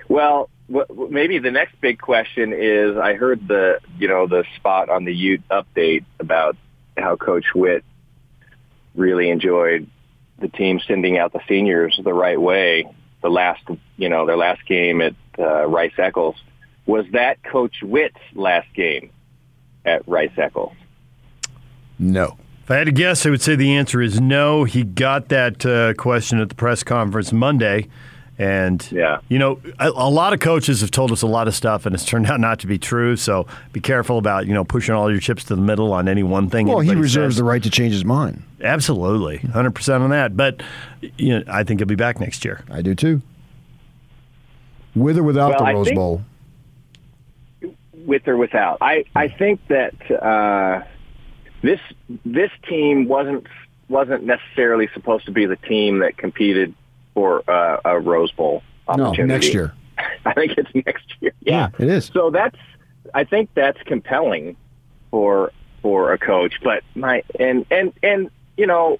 Well, 0.07 0.49
wh- 0.71 0.89
wh- 0.89 1.09
maybe 1.09 1.39
the 1.39 1.51
next 1.51 1.79
big 1.81 1.99
question 1.99 2.53
is: 2.53 2.97
I 2.97 3.13
heard 3.13 3.47
the 3.47 3.79
you 3.97 4.07
know 4.07 4.27
the 4.27 4.43
spot 4.55 4.89
on 4.89 5.05
the 5.05 5.13
Ute 5.13 5.43
update 5.49 6.05
about 6.19 6.55
how 6.97 7.15
Coach 7.15 7.45
Whitt 7.53 7.83
really 8.95 9.29
enjoyed 9.29 9.87
the 10.39 10.47
team 10.47 10.79
sending 10.87 11.17
out 11.17 11.33
the 11.33 11.41
seniors 11.47 11.99
the 12.03 12.13
right 12.13 12.39
way. 12.39 12.85
The 13.21 13.29
last 13.29 13.63
you 13.97 14.09
know 14.09 14.25
their 14.25 14.37
last 14.37 14.65
game 14.65 15.01
at 15.01 15.15
uh, 15.39 15.67
Rice 15.67 15.93
Eccles 15.97 16.35
was 16.85 17.05
that 17.11 17.43
Coach 17.43 17.83
Whitt's 17.83 18.15
last 18.33 18.67
game 18.73 19.11
at 19.85 20.07
Rice 20.07 20.31
Eccles. 20.37 20.73
No. 21.99 22.37
If 22.63 22.71
I 22.71 22.75
had 22.77 22.85
to 22.85 22.91
guess, 22.91 23.25
I 23.25 23.29
would 23.29 23.41
say 23.41 23.55
the 23.55 23.75
answer 23.75 24.01
is 24.01 24.19
no. 24.19 24.65
He 24.65 24.83
got 24.83 25.29
that 25.29 25.65
uh, 25.65 25.93
question 25.93 26.39
at 26.39 26.49
the 26.49 26.55
press 26.55 26.83
conference 26.83 27.31
Monday. 27.31 27.87
And, 28.39 28.87
Yeah. 28.91 29.19
you 29.29 29.39
know, 29.39 29.59
a, 29.79 29.87
a 29.89 30.09
lot 30.09 30.31
of 30.33 30.39
coaches 30.39 30.81
have 30.81 30.91
told 30.91 31.11
us 31.11 31.23
a 31.23 31.27
lot 31.27 31.47
of 31.47 31.55
stuff, 31.55 31.87
and 31.87 31.95
it's 31.95 32.05
turned 32.05 32.27
out 32.27 32.39
not 32.39 32.59
to 32.59 32.67
be 32.67 32.77
true. 32.77 33.15
So 33.15 33.47
be 33.73 33.79
careful 33.79 34.19
about, 34.19 34.45
you 34.45 34.53
know, 34.53 34.63
pushing 34.63 34.93
all 34.93 35.09
your 35.09 35.19
chips 35.19 35.43
to 35.45 35.55
the 35.55 35.61
middle 35.61 35.91
on 35.91 36.07
any 36.07 36.21
one 36.21 36.47
thing. 36.49 36.67
Well, 36.67 36.79
he 36.81 36.93
reserves 36.93 37.33
says. 37.33 37.37
the 37.37 37.43
right 37.43 37.63
to 37.63 37.69
change 37.71 37.93
his 37.93 38.05
mind. 38.05 38.43
Absolutely. 38.61 39.39
100% 39.39 40.01
on 40.01 40.11
that. 40.11 40.37
But, 40.37 40.61
you 41.17 41.39
know, 41.39 41.43
I 41.47 41.63
think 41.63 41.79
he'll 41.79 41.87
be 41.87 41.95
back 41.95 42.19
next 42.19 42.45
year. 42.45 42.63
I 42.69 42.83
do 42.83 42.93
too. 42.93 43.21
With 44.95 45.17
or 45.17 45.23
without 45.23 45.49
Well, 45.51 45.59
the 45.59 45.65
I 45.65 45.73
Rose 45.73 45.91
Bowl. 45.91 46.21
with 48.05 48.27
or 48.27 48.37
without. 48.37 48.77
I, 48.81 49.05
I 49.15 49.27
think 49.27 49.59
that 49.67 49.93
uh, 50.11 50.83
this 51.61 51.79
this 52.25 52.51
team 52.67 53.07
wasn't 53.07 53.47
wasn't 53.89 54.23
necessarily 54.25 54.89
supposed 54.93 55.25
to 55.25 55.31
be 55.31 55.45
the 55.45 55.55
team 55.55 55.99
that 55.99 56.17
competed 56.17 56.73
for 57.17 57.41
uh, 57.49 57.81
a 57.83 57.99
Rose 57.99 58.31
Bowl 58.31 58.61
No, 58.95 59.05
opportunity. 59.05 59.23
next 59.47 59.51
year. 59.51 59.73
I 60.25 60.33
think 60.33 60.51
it's 60.55 60.69
next 60.85 61.05
year. 61.19 61.31
Yeah. 61.41 61.69
it 61.79 61.87
is. 61.89 62.11
So 62.13 62.29
that's 62.29 62.55
I 63.15 63.23
think 63.23 63.49
that's 63.55 63.81
compelling 63.87 64.55
for 65.09 65.51
for 65.81 66.13
a 66.13 66.19
coach. 66.19 66.53
But 66.63 66.83
my 66.93 67.23
and 67.39 67.65
and 67.71 67.91
and 68.03 68.29
you 68.55 68.67
know 68.67 68.99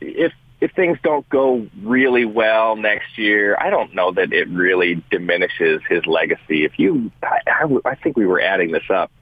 if 0.00 0.32
if 0.62 0.72
things 0.72 0.96
don't 1.02 1.28
go 1.28 1.66
really 1.82 2.24
well 2.24 2.76
next 2.76 3.18
year, 3.18 3.58
I 3.60 3.68
don't 3.68 3.94
know 3.94 4.10
that 4.12 4.32
it 4.32 4.48
really 4.48 5.04
diminishes 5.10 5.82
his 5.86 6.06
legacy. 6.06 6.64
If 6.64 6.78
you, 6.78 7.12
I 7.22 7.94
think 8.02 8.16
we 8.16 8.24
were 8.26 8.40
adding 8.40 8.72
this 8.72 8.88
up 8.88 9.12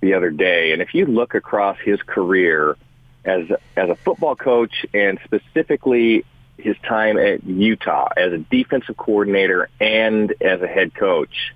the 0.00 0.14
other 0.14 0.30
day, 0.30 0.72
and 0.72 0.80
if 0.80 0.94
you 0.94 1.04
look 1.04 1.34
across 1.34 1.76
his 1.84 2.00
career 2.00 2.78
as 3.26 3.46
as 3.76 3.90
a 3.90 3.94
football 3.96 4.36
coach 4.36 4.86
and 4.94 5.18
specifically 5.24 6.24
his 6.58 6.76
time 6.88 7.18
at 7.18 7.44
Utah 7.44 8.08
as 8.16 8.32
a 8.32 8.38
defensive 8.38 8.96
coordinator 8.96 9.68
and 9.80 10.32
as 10.40 10.60
a 10.60 10.66
head 10.66 10.94
coach, 10.94 11.52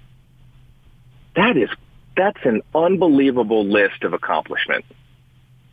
that 1.35 1.57
is 1.57 1.69
that's 2.17 2.41
an 2.45 2.63
unbelievable 2.75 3.65
list 3.65 4.03
of 4.03 4.15
accomplishments. 4.15 4.89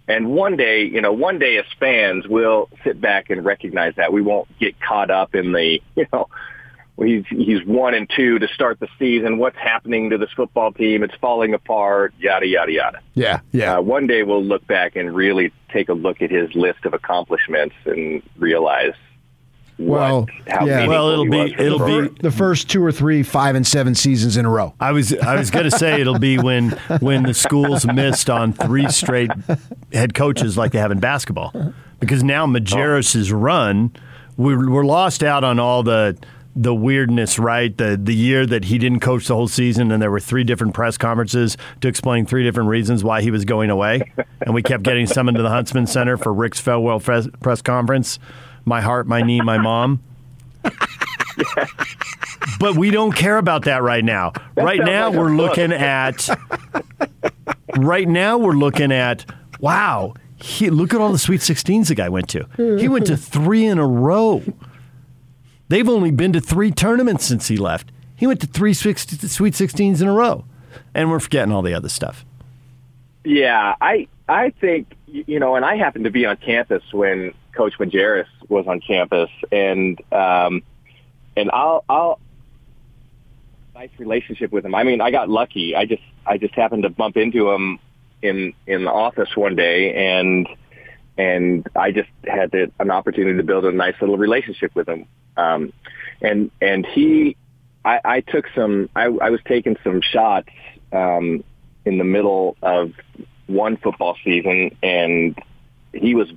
And 0.08 0.28
one 0.28 0.58
day, 0.58 0.84
you 0.84 1.02
know, 1.02 1.14
one 1.14 1.40
day 1.40 1.58
as 1.58 1.66
fans, 1.80 2.28
we'll 2.28 2.70
sit 2.84 3.00
back 3.00 3.30
and 3.30 3.46
recognize 3.46 3.94
that. 3.96 4.12
We 4.12 4.22
won't 4.22 4.48
get 4.60 4.80
caught 4.82 5.10
up 5.10 5.34
in 5.34 5.54
the, 5.54 5.82
you 5.96 6.06
know, 6.12 6.28
he's 6.98 7.24
he's 7.30 7.66
one 7.66 7.94
and 7.94 8.10
two 8.14 8.40
to 8.40 8.48
start 8.50 8.80
the 8.80 8.90
season. 9.00 9.38
What's 9.38 9.58
happening 9.58 10.10
to 10.10 10.18
this 10.18 10.30
football 10.36 10.74
team? 10.74 11.04
It's 11.04 11.16
falling 11.22 11.54
apart. 11.54 12.14
Yada 12.20 12.46
yada 12.46 12.72
yada. 12.72 13.00
Yeah, 13.14 13.40
yeah. 13.52 13.78
Uh, 13.78 13.82
one 13.82 14.08
day 14.08 14.24
we'll 14.24 14.44
look 14.44 14.68
back 14.68 14.96
and 14.96 15.16
really 15.16 15.54
take 15.72 15.90
a 15.90 15.94
look 15.94 16.22
at 16.22 16.30
his 16.30 16.54
list 16.54 16.86
of 16.86 16.94
accomplishments 16.94 17.76
and 17.86 18.22
realize 18.38 18.94
Well, 19.80 20.28
how 20.48 20.66
yeah. 20.66 20.88
Well, 20.88 21.10
it'll 21.10 21.24
he 21.26 21.30
be- 21.32 21.38
was 21.38 21.52
for 21.52 21.58
the 21.58 21.66
it'll 21.66 22.10
be- 22.10 22.22
the 22.22 22.32
first 22.32 22.70
two 22.70 22.84
or 22.84 22.92
three, 22.92 23.24
five 23.24 23.56
and 23.56 23.66
seven 23.66 23.96
seasons 23.96 24.38
in 24.38 24.46
a 24.46 24.50
row. 24.50 24.74
I 24.80 24.92
was 24.92 25.14
I 25.16 25.36
was 25.36 25.50
going 25.52 25.66
to 25.66 25.72
say 25.72 26.00
it'll 26.00 26.20
be 26.20 26.38
when 26.38 26.70
when 27.00 27.24
the 27.24 27.34
schools 27.34 27.86
missed 27.86 28.30
on 28.30 28.54
three 28.54 28.88
straight 28.90 29.32
head 29.92 30.14
coaches 30.14 30.58
like 30.58 30.72
they 30.72 30.80
have 30.80 30.92
in 30.92 31.00
basketball, 31.00 31.74
because 32.00 32.24
now 32.24 32.46
Majerus's 32.46 33.32
run, 33.32 33.92
we're, 34.38 34.70
we're 34.70 34.86
lost 34.86 35.24
out 35.24 35.44
on 35.44 35.60
all 35.60 35.84
the 35.84 36.18
the 36.56 36.74
weirdness, 36.76 37.40
right? 37.40 37.76
The 37.76 38.00
the 38.02 38.14
year 38.14 38.46
that 38.46 38.66
he 38.66 38.78
didn't 38.78 39.00
coach 39.00 39.28
the 39.28 39.34
whole 39.36 39.48
season, 39.48 39.92
and 39.92 40.00
there 40.02 40.12
were 40.12 40.20
three 40.20 40.44
different 40.44 40.76
press 40.76 41.00
conferences 41.00 41.58
to 41.82 41.88
explain 41.88 42.28
three 42.28 42.44
different 42.44 42.70
reasons 42.70 43.04
why 43.04 43.24
he 43.24 43.32
was 43.32 43.44
going 43.44 43.72
away, 43.72 44.14
and 44.42 44.54
we 44.54 44.62
kept 44.62 44.84
getting 44.84 45.08
summoned 45.08 45.38
to 45.38 45.44
the 45.44 45.50
Huntsman 45.50 45.88
Center 45.88 46.16
for 46.16 46.32
Rick's 46.32 46.60
farewell 46.60 47.00
press, 47.00 47.28
press 47.42 47.62
conference. 47.64 48.20
My 48.66 48.82
heart, 48.82 49.08
my 49.08 49.22
knee, 49.22 49.42
my 49.42 49.58
mom. 49.58 50.02
But 52.60 52.78
we 52.78 52.92
don't 52.92 53.12
care 53.12 53.38
about 53.38 53.66
that 53.66 53.84
right 53.84 54.06
now. 54.06 54.32
right 54.56 54.80
now, 54.80 55.10
like 55.10 55.18
we're 55.18 55.36
looking 55.36 55.74
at. 55.74 56.30
right 57.78 58.08
now, 58.08 58.38
we're 58.38 58.54
looking 58.54 58.92
at. 58.92 59.26
Wow, 59.60 60.14
he, 60.38 60.70
look 60.70 60.94
at 60.94 61.02
all 61.02 61.12
the 61.12 61.18
Sweet 61.18 61.42
16s 61.42 61.88
the 61.88 61.96
guy 61.96 62.08
went 62.08 62.30
to. 62.30 62.48
He 62.80 62.88
went 62.88 63.08
to 63.08 63.18
three 63.18 63.66
in 63.66 63.80
a 63.80 63.86
row. 63.86 64.44
They've 65.68 65.90
only 65.90 66.12
been 66.12 66.32
to 66.34 66.40
three 66.42 66.72
tournaments 66.72 67.26
since 67.26 67.48
he 67.48 67.58
left. 67.58 67.92
He 68.16 68.28
went 68.28 68.40
to 68.42 68.48
three 68.48 68.74
Sweet 68.74 68.96
16s 68.98 70.02
in 70.02 70.08
a 70.08 70.14
row, 70.14 70.46
and 70.94 71.10
we're 71.10 71.20
forgetting 71.20 71.54
all 71.54 71.64
the 71.64 71.74
other 71.74 71.90
stuff. 71.90 72.26
Yeah, 73.26 73.76
I 73.82 74.08
I 74.30 74.52
think 74.52 74.96
you 75.08 75.40
know, 75.40 75.56
and 75.56 75.66
I 75.66 75.76
happened 75.76 76.06
to 76.06 76.12
be 76.12 76.26
on 76.26 76.38
campus 76.38 76.84
when 76.92 77.34
Coach 77.54 77.74
Majerus 77.80 78.28
was 78.50 78.66
on 78.68 78.82
campus, 78.82 79.30
and 79.52 80.00
um, 80.12 80.64
and 81.36 81.52
I'll 81.52 81.84
I'll 81.88 82.20
nice 83.74 83.90
relationship 83.98 84.52
with 84.52 84.66
him. 84.66 84.76
I 84.76 84.84
mean, 84.84 85.02
I 85.02 85.12
got 85.12 85.30
lucky. 85.30 85.76
I 85.76 85.86
just 85.86 86.04
I 86.26 86.38
just 86.38 86.54
happened 86.54 86.84
to 86.84 86.90
bump 86.90 87.18
into 87.18 87.50
him 87.52 87.80
in 88.22 88.54
in 88.68 88.86
the 88.86 88.92
office 88.92 89.30
one 89.36 89.56
day, 89.56 89.94
and 89.94 90.48
and 91.18 91.68
I 91.76 91.92
just 91.92 92.10
had 92.26 92.54
an 92.54 92.92
opportunity 92.92 93.38
to 93.38 93.44
build 93.44 93.66
a 93.66 93.72
nice 93.72 93.96
little 94.02 94.18
relationship 94.18 94.74
with 94.76 94.88
him. 94.88 95.06
Um, 95.38 95.74
and 96.22 96.52
and 96.62 96.86
he, 96.86 97.36
I, 97.84 98.00
I 98.04 98.22
took 98.22 98.46
some. 98.56 98.90
I, 98.96 99.04
I 99.06 99.30
was 99.30 99.40
taking 99.46 99.78
some 99.84 100.02
shots 100.02 100.50
um, 100.92 101.44
in 101.86 101.98
the 101.98 102.04
middle 102.04 102.58
of 102.62 102.94
one 103.48 103.78
football 103.78 104.16
season, 104.24 104.76
and 104.82 105.38
he 105.94 106.16
was 106.16 106.30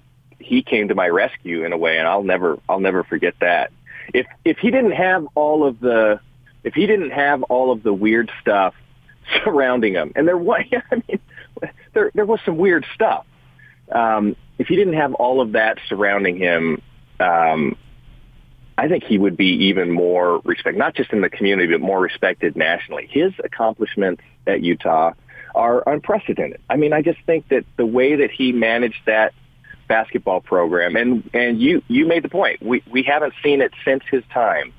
he 0.47 0.63
came 0.63 0.89
to 0.89 0.95
my 0.95 1.09
rescue 1.09 1.65
in 1.65 1.73
a 1.73 1.77
way, 1.77 1.99
and 1.99 2.07
I'll 2.07 2.23
never 2.23 2.59
I'll 2.69 2.81
never 2.81 3.05
forget 3.05 3.35
that. 3.41 3.73
If 4.15 4.27
if 4.45 4.59
he 4.59 4.71
didn't 4.71 4.93
have 4.93 5.27
all 5.35 5.67
of 5.67 5.81
the 5.81 6.21
if 6.65 6.75
he 6.75 6.87
didn't 6.87 7.11
have 7.11 7.43
all 7.45 7.73
of 7.73 7.83
the 7.83 7.93
weird 7.93 8.31
stuff 8.41 8.75
surrounding 9.45 9.95
him, 9.95 10.13
and 10.15 10.27
there 10.27 10.39
was 10.39 10.65
I 10.93 11.03
mean 11.09 11.21
there 11.93 12.11
there 12.15 12.27
was 12.27 12.41
some 12.45 12.57
weird 12.57 12.87
stuff. 12.95 13.27
Um, 13.91 14.37
if 14.59 14.69
he 14.69 14.77
didn't 14.77 14.95
have 14.95 15.15
all 15.15 15.41
of 15.41 15.53
that 15.53 15.79
surrounding 15.89 16.37
him, 16.37 16.83
um, 17.21 17.77
I 18.79 18.89
think 18.89 19.05
he 19.05 19.19
would 19.19 19.37
be 19.37 19.67
even 19.67 19.91
more 19.91 20.41
respected, 20.45 20.79
not 20.79 20.95
just 20.95 21.13
in 21.13 21.21
the 21.21 21.31
community, 21.31 21.73
but 21.73 21.81
more 21.81 22.01
respected 22.01 22.57
nationally. 22.57 23.09
His 23.11 23.33
accomplishments 23.43 24.23
at 24.47 24.63
Utah 24.63 25.13
are 25.55 25.83
unprecedented. 25.87 26.61
I 26.69 26.77
mean, 26.77 26.93
I 26.93 27.03
just 27.03 27.19
think 27.27 27.49
that 27.49 27.65
the 27.77 27.87
way 27.87 28.17
that 28.17 28.31
he 28.31 28.53
managed 28.53 29.01
that 29.07 29.33
basketball 29.87 30.41
program, 30.41 30.97
and 30.97 31.29
and 31.33 31.61
you 31.61 31.83
you 31.89 32.07
made 32.07 32.23
the 32.23 32.29
point. 32.29 32.63
We 32.63 32.83
we 32.91 33.03
haven't 33.03 33.35
seen 33.43 33.61
it 33.61 33.73
since 33.85 34.05
his 34.11 34.23
time, 34.33 34.73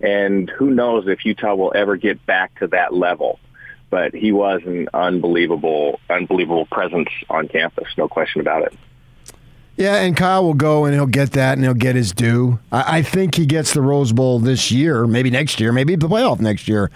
and 0.00 0.50
who 0.50 0.70
knows 0.70 1.06
if 1.06 1.24
Utah 1.24 1.54
will 1.54 1.72
ever 1.74 1.96
get 1.96 2.24
back 2.26 2.58
to 2.60 2.66
that 2.68 2.94
level. 2.94 3.38
But 3.90 4.14
he 4.14 4.32
was 4.32 4.60
an 4.66 4.88
unbelievable, 4.92 5.98
unbelievable 6.10 6.66
presence 6.66 7.08
on 7.30 7.48
campus, 7.48 7.88
no 7.96 8.06
question 8.06 8.42
about 8.42 8.64
it. 8.64 8.74
Yeah, 9.78 9.94
and 10.02 10.16
Kyle 10.16 10.44
will 10.44 10.54
go 10.54 10.86
and 10.86 10.92
he'll 10.92 11.06
get 11.06 11.30
that 11.32 11.52
and 11.52 11.62
he'll 11.62 11.72
get 11.72 11.94
his 11.94 12.10
due. 12.12 12.58
I, 12.72 12.98
I 12.98 13.02
think 13.02 13.36
he 13.36 13.46
gets 13.46 13.74
the 13.74 13.80
Rose 13.80 14.12
Bowl 14.12 14.40
this 14.40 14.72
year, 14.72 15.06
maybe 15.06 15.30
next 15.30 15.60
year, 15.60 15.72
maybe 15.72 15.94
the 15.94 16.08
playoff 16.08 16.40
next 16.40 16.66
year. 16.66 16.90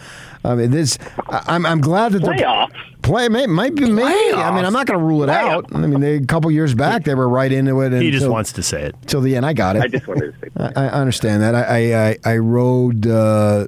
I 0.44 0.56
mean, 0.56 0.72
this. 0.72 0.98
I, 1.28 1.54
am 1.54 1.64
I'm 1.64 1.80
glad 1.80 2.12
that 2.12 2.22
playoff 2.22 2.72
play 3.02 3.28
may, 3.28 3.46
might 3.46 3.74
be 3.74 3.90
maybe. 3.90 4.34
I 4.34 4.54
mean, 4.54 4.64
I'm 4.64 4.72
not 4.72 4.86
going 4.86 4.98
to 4.98 5.04
rule 5.04 5.22
it 5.22 5.28
out. 5.28 5.66
I 5.74 5.78
mean, 5.78 6.00
they, 6.00 6.16
a 6.16 6.26
couple 6.26 6.50
years 6.50 6.74
back 6.74 7.04
they 7.04 7.14
were 7.14 7.28
right 7.28 7.52
into 7.52 7.80
it. 7.80 7.92
He 8.00 8.10
just 8.10 8.28
wants 8.28 8.52
to 8.54 8.62
say 8.62 8.82
it 8.82 8.96
till 9.06 9.20
the 9.20 9.36
end. 9.36 9.44
I 9.44 9.52
got 9.52 9.76
it. 9.76 9.82
I 9.82 9.88
just 9.88 10.06
wanted 10.06 10.32
to 10.32 10.40
say. 10.40 10.48
That. 10.54 10.78
I, 10.78 10.84
I 10.84 10.88
understand 10.88 11.42
that. 11.42 11.54
I 11.54 12.10
I, 12.10 12.16
I 12.24 12.36
rode. 12.38 13.06
Uh, 13.06 13.66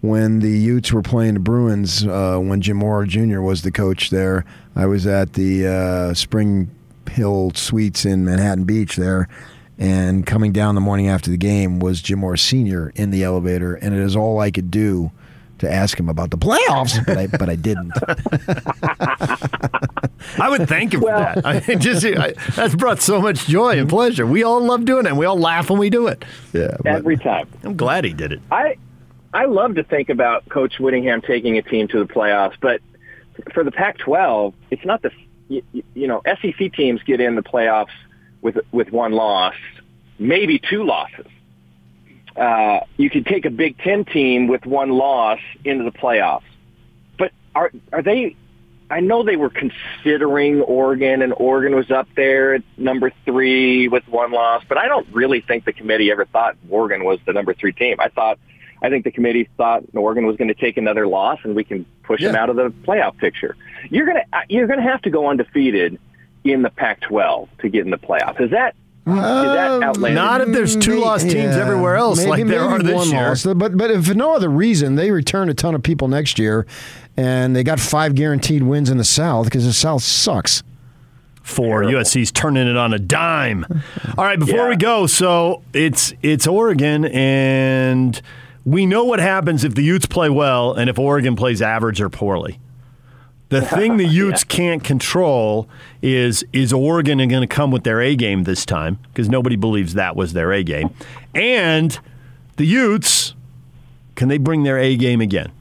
when 0.00 0.38
the 0.38 0.50
Utes 0.50 0.92
were 0.92 1.02
playing 1.02 1.34
the 1.34 1.40
Bruins, 1.40 2.06
uh, 2.06 2.38
when 2.38 2.60
Jim 2.60 2.76
Mora 2.76 3.06
Jr. 3.06 3.40
was 3.40 3.62
the 3.62 3.72
coach 3.72 4.10
there, 4.10 4.44
I 4.76 4.86
was 4.86 5.08
at 5.08 5.32
the 5.32 5.66
uh, 5.66 6.14
spring 6.14 6.70
Hill 7.10 7.50
Suites 7.54 8.04
in 8.04 8.24
Manhattan 8.24 8.64
Beach 8.64 8.96
there. 8.96 9.28
And 9.76 10.26
coming 10.26 10.52
down 10.52 10.74
the 10.74 10.80
morning 10.80 11.08
after 11.08 11.30
the 11.30 11.36
game 11.36 11.78
was 11.78 12.02
Jim 12.02 12.20
Mora 12.20 12.38
Sr. 12.38 12.90
in 12.96 13.10
the 13.10 13.22
elevator, 13.22 13.74
and 13.74 13.94
it 13.94 14.00
is 14.00 14.16
all 14.16 14.40
I 14.40 14.50
could 14.50 14.70
do 14.70 15.12
to 15.58 15.72
ask 15.72 15.98
him 15.98 16.08
about 16.08 16.30
the 16.30 16.38
playoffs, 16.38 17.04
but 17.06 17.16
I 17.16 17.26
but 17.26 17.48
I 17.48 17.56
didn't. 17.56 17.92
I 20.38 20.48
would 20.48 20.68
thank 20.68 20.94
him 20.94 21.00
well, 21.00 21.34
for 21.34 21.40
that. 21.40 21.68
I 21.68 21.74
just 21.74 22.04
I, 22.04 22.32
that's 22.54 22.74
brought 22.74 23.00
so 23.00 23.20
much 23.20 23.46
joy 23.46 23.78
and 23.78 23.88
pleasure. 23.88 24.26
We 24.26 24.42
all 24.42 24.60
love 24.60 24.84
doing 24.84 25.06
it. 25.06 25.10
and 25.10 25.18
We 25.18 25.26
all 25.26 25.38
laugh 25.38 25.70
when 25.70 25.78
we 25.78 25.90
do 25.90 26.06
it. 26.06 26.24
Yeah, 26.52 26.76
every 26.84 27.16
time. 27.16 27.48
I'm 27.62 27.76
glad 27.76 28.04
he 28.04 28.12
did 28.12 28.32
it. 28.32 28.40
I 28.50 28.76
I 29.32 29.44
love 29.46 29.74
to 29.76 29.84
think 29.84 30.08
about 30.08 30.48
Coach 30.48 30.78
Whittingham 30.78 31.20
taking 31.22 31.58
a 31.58 31.62
team 31.62 31.88
to 31.88 31.98
the 31.98 32.12
playoffs, 32.12 32.56
but 32.60 32.80
for 33.52 33.62
the 33.62 33.70
Pac-12, 33.70 34.54
it's 34.70 34.84
not 34.84 35.02
the 35.02 35.10
you, 35.48 35.62
you 35.94 36.06
know, 36.06 36.22
SEC 36.26 36.72
teams 36.74 37.02
get 37.04 37.20
in 37.20 37.34
the 37.34 37.42
playoffs 37.42 37.88
with 38.42 38.58
with 38.72 38.90
one 38.90 39.12
loss, 39.12 39.54
maybe 40.18 40.58
two 40.58 40.84
losses. 40.84 41.26
Uh, 42.38 42.80
you 42.96 43.10
could 43.10 43.26
take 43.26 43.44
a 43.44 43.50
Big 43.50 43.78
Ten 43.78 44.04
team 44.04 44.46
with 44.46 44.64
one 44.64 44.90
loss 44.90 45.40
into 45.64 45.84
the 45.84 45.90
playoffs, 45.90 46.42
but 47.18 47.32
are 47.54 47.70
are 47.92 48.02
they? 48.02 48.36
I 48.90 49.00
know 49.00 49.22
they 49.22 49.36
were 49.36 49.50
considering 49.50 50.62
Oregon, 50.62 51.20
and 51.20 51.34
Oregon 51.36 51.76
was 51.76 51.90
up 51.90 52.08
there 52.16 52.54
at 52.54 52.62
number 52.78 53.12
three 53.26 53.88
with 53.88 54.06
one 54.08 54.32
loss, 54.32 54.64
but 54.66 54.78
I 54.78 54.88
don't 54.88 55.06
really 55.12 55.42
think 55.42 55.66
the 55.66 55.74
committee 55.74 56.10
ever 56.10 56.24
thought 56.24 56.56
Oregon 56.70 57.04
was 57.04 57.18
the 57.26 57.34
number 57.34 57.52
three 57.52 57.72
team. 57.72 57.96
I 57.98 58.08
thought 58.08 58.38
I 58.82 58.88
think 58.88 59.04
the 59.04 59.10
committee 59.10 59.48
thought 59.56 59.82
Oregon 59.94 60.26
was 60.26 60.36
going 60.36 60.48
to 60.48 60.54
take 60.54 60.76
another 60.76 61.06
loss 61.06 61.40
and 61.42 61.54
we 61.54 61.64
can 61.64 61.84
push 62.02 62.20
yeah. 62.20 62.28
them 62.28 62.36
out 62.36 62.50
of 62.50 62.56
the 62.56 62.70
playoff 62.86 63.16
picture. 63.18 63.56
You're 63.90 64.06
going 64.06 64.18
to 64.18 64.42
you're 64.48 64.66
going 64.66 64.78
to 64.78 64.88
have 64.88 65.02
to 65.02 65.10
go 65.10 65.28
undefeated 65.28 65.98
in 66.44 66.62
the 66.62 66.70
Pac-12 66.70 67.48
to 67.60 67.68
get 67.68 67.84
in 67.84 67.90
the 67.90 67.98
playoffs. 67.98 68.40
Is 68.40 68.50
that 68.52 68.74
uh, 69.08 69.92
not 70.10 70.40
if 70.40 70.48
there's 70.48 70.76
two 70.76 71.00
lost 71.00 71.24
teams 71.24 71.34
yeah, 71.34 71.60
everywhere 71.60 71.96
else 71.96 72.18
maybe, 72.18 72.30
like 72.30 72.46
there 72.46 72.62
are 72.62 72.82
this 72.82 73.10
year. 73.10 73.28
Loss. 73.28 73.44
But 73.44 73.76
but 73.76 73.90
if 73.90 74.06
for 74.06 74.14
no 74.14 74.34
other 74.34 74.48
reason, 74.48 74.96
they 74.96 75.10
return 75.10 75.48
a 75.48 75.54
ton 75.54 75.74
of 75.74 75.82
people 75.82 76.08
next 76.08 76.38
year, 76.38 76.66
and 77.16 77.54
they 77.54 77.64
got 77.64 77.80
five 77.80 78.14
guaranteed 78.14 78.62
wins 78.62 78.90
in 78.90 78.98
the 78.98 79.04
South 79.04 79.46
because 79.46 79.64
the 79.64 79.72
South 79.72 80.02
sucks. 80.02 80.62
Four 81.42 81.82
USC's 81.82 82.30
turning 82.30 82.68
it 82.68 82.76
on 82.76 82.92
a 82.92 82.98
dime. 82.98 83.64
All 84.18 84.24
right, 84.24 84.38
before 84.38 84.64
yeah. 84.64 84.68
we 84.68 84.76
go, 84.76 85.06
so 85.06 85.62
it's 85.72 86.12
it's 86.22 86.46
Oregon 86.46 87.06
and 87.06 88.20
we 88.66 88.84
know 88.84 89.04
what 89.04 89.18
happens 89.18 89.64
if 89.64 89.74
the 89.74 89.82
Utes 89.82 90.04
play 90.04 90.28
well 90.28 90.74
and 90.74 90.90
if 90.90 90.98
Oregon 90.98 91.36
plays 91.36 91.62
average 91.62 92.02
or 92.02 92.10
poorly. 92.10 92.60
The 93.48 93.62
thing 93.62 93.96
the 93.96 94.04
Utes 94.08 94.44
yeah. 94.44 94.56
can't 94.56 94.84
control 94.84 95.68
is 96.02 96.44
is 96.52 96.72
Oregon 96.72 97.18
going 97.18 97.40
to 97.40 97.46
come 97.46 97.70
with 97.70 97.84
their 97.84 98.00
A 98.00 98.14
game 98.14 98.44
this 98.44 98.66
time 98.66 98.98
because 99.08 99.28
nobody 99.28 99.56
believes 99.56 99.94
that 99.94 100.16
was 100.16 100.32
their 100.32 100.52
A 100.52 100.62
game, 100.62 100.90
and 101.34 101.98
the 102.56 102.66
Utes 102.66 103.34
can 104.18 104.26
they 104.26 104.38
bring 104.38 104.64
their 104.64 104.78
A 104.78 104.96
game 104.96 105.20
again? 105.20 105.52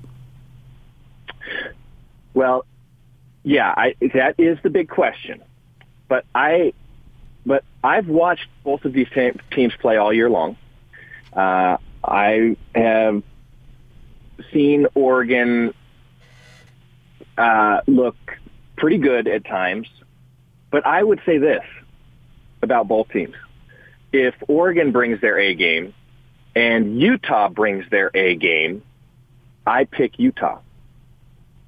Well, 2.34 2.66
yeah, 3.44 3.72
I, 3.78 3.96
that 4.16 4.34
is 4.40 4.58
the 4.64 4.72
big 4.72 4.90
question. 4.90 5.44
But 6.08 6.26
I, 6.34 6.74
but 7.46 7.64
I've 7.84 8.08
watched 8.08 8.48
both 8.64 8.84
of 8.84 8.94
these 8.94 9.08
teams 9.52 9.74
play 9.76 9.98
all 9.98 10.12
year 10.12 10.28
long. 10.28 10.58
Uh, 11.34 11.78
I 12.04 12.58
have 12.74 13.22
seen 14.52 14.88
Oregon 14.96 15.74
uh, 17.38 17.82
look 17.88 18.16
pretty 18.78 18.98
good 18.98 19.28
at 19.28 19.46
times, 19.46 19.88
but 20.72 20.86
I 20.86 21.02
would 21.04 21.22
say 21.26 21.38
this 21.38 21.64
about 22.62 22.88
both 22.88 23.10
teams. 23.10 23.36
If 24.12 24.36
Oregon 24.48 24.92
brings 24.92 25.22
their 25.22 25.40
A 25.40 25.54
game 25.54 25.94
and 26.56 27.00
Utah 27.00 27.50
brings 27.50 27.90
their 27.90 28.10
A 28.14 28.36
game, 28.36 28.82
I 29.66 29.84
pick 29.86 30.18
Utah. 30.18 30.60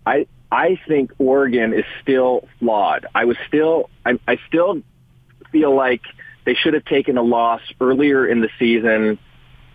I 0.05 0.27
I 0.51 0.79
think 0.87 1.11
Oregon 1.19 1.73
is 1.73 1.85
still 2.01 2.47
flawed. 2.59 3.05
I 3.13 3.25
was 3.25 3.37
still 3.47 3.89
I, 4.05 4.19
I 4.27 4.37
still 4.47 4.81
feel 5.51 5.75
like 5.75 6.01
they 6.45 6.55
should 6.55 6.73
have 6.73 6.85
taken 6.85 7.17
a 7.17 7.21
loss 7.21 7.61
earlier 7.79 8.25
in 8.25 8.41
the 8.41 8.49
season 8.57 9.19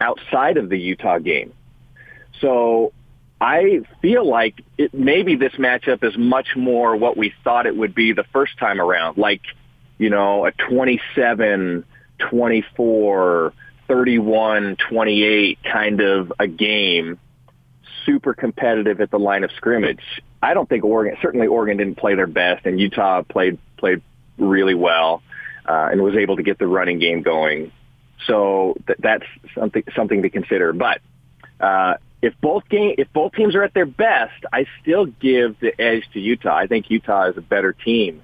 outside 0.00 0.56
of 0.56 0.68
the 0.68 0.78
Utah 0.78 1.18
game. 1.18 1.52
So 2.40 2.92
I 3.44 3.80
feel 4.00 4.26
like 4.26 4.64
it, 4.78 4.94
maybe 4.94 5.36
this 5.36 5.52
matchup 5.52 6.02
is 6.02 6.16
much 6.16 6.56
more 6.56 6.96
what 6.96 7.14
we 7.14 7.34
thought 7.44 7.66
it 7.66 7.76
would 7.76 7.94
be 7.94 8.14
the 8.14 8.24
first 8.32 8.56
time 8.56 8.80
around, 8.80 9.18
like, 9.18 9.42
you 9.98 10.08
know, 10.08 10.46
a 10.46 10.52
27, 10.52 11.84
24, 12.30 13.52
31, 13.86 14.76
28 14.88 15.58
kind 15.62 16.00
of 16.00 16.32
a 16.38 16.46
game, 16.46 17.18
super 18.06 18.32
competitive 18.32 19.02
at 19.02 19.10
the 19.10 19.18
line 19.18 19.44
of 19.44 19.50
scrimmage. 19.58 20.00
I 20.42 20.54
don't 20.54 20.66
think 20.66 20.82
Oregon, 20.82 21.18
certainly 21.20 21.46
Oregon 21.46 21.76
didn't 21.76 21.98
play 21.98 22.14
their 22.14 22.26
best, 22.26 22.64
and 22.64 22.80
Utah 22.80 23.24
played 23.24 23.58
played 23.76 24.00
really 24.38 24.74
well 24.74 25.22
uh, 25.68 25.90
and 25.92 26.00
was 26.00 26.16
able 26.16 26.36
to 26.36 26.42
get 26.42 26.58
the 26.58 26.66
running 26.66 26.98
game 26.98 27.20
going. 27.20 27.72
So 28.26 28.74
th- 28.86 29.00
that's 29.02 29.26
something 29.54 29.82
something 29.94 30.22
to 30.22 30.30
consider. 30.30 30.72
But 30.72 31.02
uh, 31.60 31.96
if 32.24 32.32
both 32.40 32.66
game 32.70 32.94
if 32.96 33.12
both 33.12 33.32
teams 33.34 33.54
are 33.54 33.62
at 33.62 33.74
their 33.74 33.84
best, 33.84 34.44
I 34.50 34.64
still 34.80 35.04
give 35.04 35.60
the 35.60 35.78
edge 35.78 36.04
to 36.14 36.20
Utah. 36.20 36.56
I 36.56 36.66
think 36.66 36.88
Utah 36.88 37.28
is 37.28 37.36
a 37.36 37.42
better 37.42 37.74
team 37.74 38.22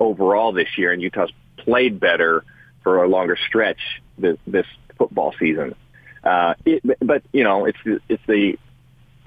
overall 0.00 0.52
this 0.52 0.78
year, 0.78 0.92
and 0.92 1.02
Utah's 1.02 1.30
played 1.58 2.00
better 2.00 2.42
for 2.82 3.04
a 3.04 3.08
longer 3.08 3.36
stretch 3.46 4.00
this, 4.16 4.38
this 4.46 4.64
football 4.96 5.34
season. 5.38 5.74
Uh, 6.22 6.54
it, 6.64 6.82
but 7.00 7.22
you 7.34 7.44
know, 7.44 7.66
it's 7.66 7.78
it's 8.08 8.22
the 8.26 8.58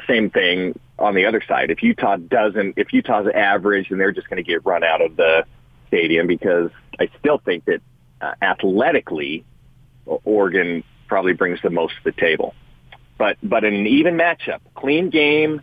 same 0.08 0.32
thing 0.32 0.80
on 0.98 1.14
the 1.14 1.26
other 1.26 1.44
side. 1.48 1.70
If 1.70 1.84
Utah 1.84 2.18
doesn't, 2.18 2.74
if 2.76 2.92
Utah's 2.94 3.28
average, 3.28 3.90
then 3.90 4.00
they're 4.00 4.12
just 4.12 4.30
going 4.30 4.44
to 4.44 4.50
get 4.52 4.66
run 4.66 4.84
out 4.84 5.02
of 5.02 5.16
the 5.16 5.46
stadium 5.90 6.26
because 6.26 6.72
I 7.00 7.10
still 7.20 7.38
think 7.38 7.66
that 7.66 7.82
uh, 8.20 8.34
athletically 8.42 9.46
Oregon 10.08 10.84
probably 11.08 11.34
brings 11.34 11.62
the 11.62 11.70
most 11.70 11.94
to 11.98 12.12
the 12.12 12.20
table. 12.20 12.56
But 13.18 13.38
but 13.42 13.64
in 13.64 13.74
an 13.74 13.88
even 13.88 14.16
matchup, 14.16 14.60
clean 14.76 15.10
game, 15.10 15.62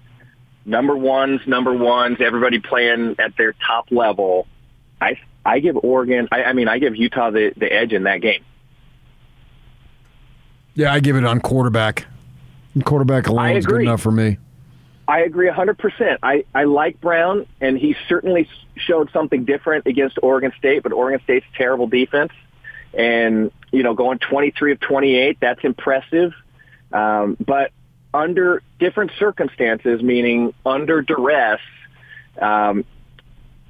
number 0.64 0.96
ones, 0.96 1.40
number 1.46 1.72
ones, 1.72 2.18
everybody 2.20 2.58
playing 2.58 3.16
at 3.18 3.36
their 3.36 3.54
top 3.66 3.90
level. 3.90 4.46
I 5.00 5.18
I 5.44 5.60
give 5.60 5.76
Oregon. 5.76 6.28
I, 6.32 6.44
I 6.44 6.52
mean, 6.52 6.68
I 6.68 6.78
give 6.78 6.96
Utah 6.96 7.30
the 7.30 7.52
the 7.56 7.72
edge 7.72 7.92
in 7.92 8.04
that 8.04 8.20
game. 8.20 8.44
Yeah, 10.74 10.92
I 10.92 11.00
give 11.00 11.16
it 11.16 11.24
on 11.24 11.40
quarterback. 11.40 12.06
Quarterback 12.84 13.28
alone 13.28 13.56
is 13.56 13.66
good 13.66 13.82
enough 13.82 14.00
for 14.00 14.10
me. 14.10 14.38
I 15.06 15.20
agree 15.20 15.48
100%. 15.48 16.18
I, 16.22 16.44
I 16.54 16.64
like 16.64 17.00
Brown, 17.00 17.46
and 17.60 17.78
he 17.78 17.94
certainly 18.08 18.48
showed 18.76 19.10
something 19.12 19.44
different 19.44 19.86
against 19.86 20.18
Oregon 20.22 20.52
State, 20.58 20.82
but 20.82 20.92
Oregon 20.92 21.20
State's 21.24 21.46
terrible 21.56 21.86
defense. 21.86 22.32
And, 22.94 23.52
you 23.70 23.82
know, 23.82 23.94
going 23.94 24.18
23 24.18 24.72
of 24.72 24.80
28, 24.80 25.38
that's 25.40 25.62
impressive. 25.62 26.32
Um, 26.94 27.37
but 27.44 27.72
under 28.14 28.62
different 28.78 29.11
circumstances, 29.18 30.00
meaning 30.00 30.54
under 30.64 31.02
duress, 31.02 31.61
um, 32.40 32.85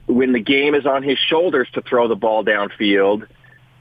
when 0.06 0.32
the 0.32 0.40
game 0.40 0.74
is 0.74 0.84
on 0.84 1.02
his 1.02 1.18
shoulders 1.18 1.66
to 1.72 1.80
throw 1.80 2.06
the 2.08 2.14
ball 2.14 2.44
downfield, 2.44 3.26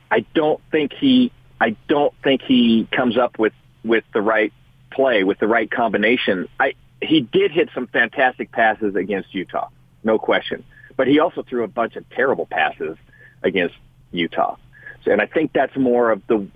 I 0.09 0.25
don't 0.33 0.61
think 0.71 0.93
he 0.93 1.31
I 1.59 1.75
don't 1.87 2.13
think 2.23 2.41
he 2.41 2.87
comes 2.91 3.17
up 3.17 3.37
with 3.37 3.53
with 3.83 4.05
the 4.13 4.21
right 4.21 4.53
play 4.91 5.23
with 5.23 5.39
the 5.39 5.47
right 5.47 5.69
combination. 5.69 6.47
I 6.59 6.75
he 7.01 7.19
did 7.19 7.51
hit 7.51 7.69
some 7.75 7.87
fantastic 7.87 8.51
passes 8.51 8.95
against 8.95 9.33
Utah, 9.35 9.67
no 10.03 10.17
question. 10.17 10.63
But 10.95 11.07
he 11.07 11.19
also 11.19 11.43
threw 11.43 11.63
a 11.63 11.67
bunch 11.67 11.97
of 11.97 12.09
terrible 12.11 12.45
passes 12.45 12.97
against 13.41 13.75
Utah. 14.11 14.55
So, 15.03 15.11
and 15.11 15.21
I 15.21 15.25
think 15.25 15.51
that's 15.51 15.75
more 15.75 16.11
of 16.11 16.21
the 16.27 16.47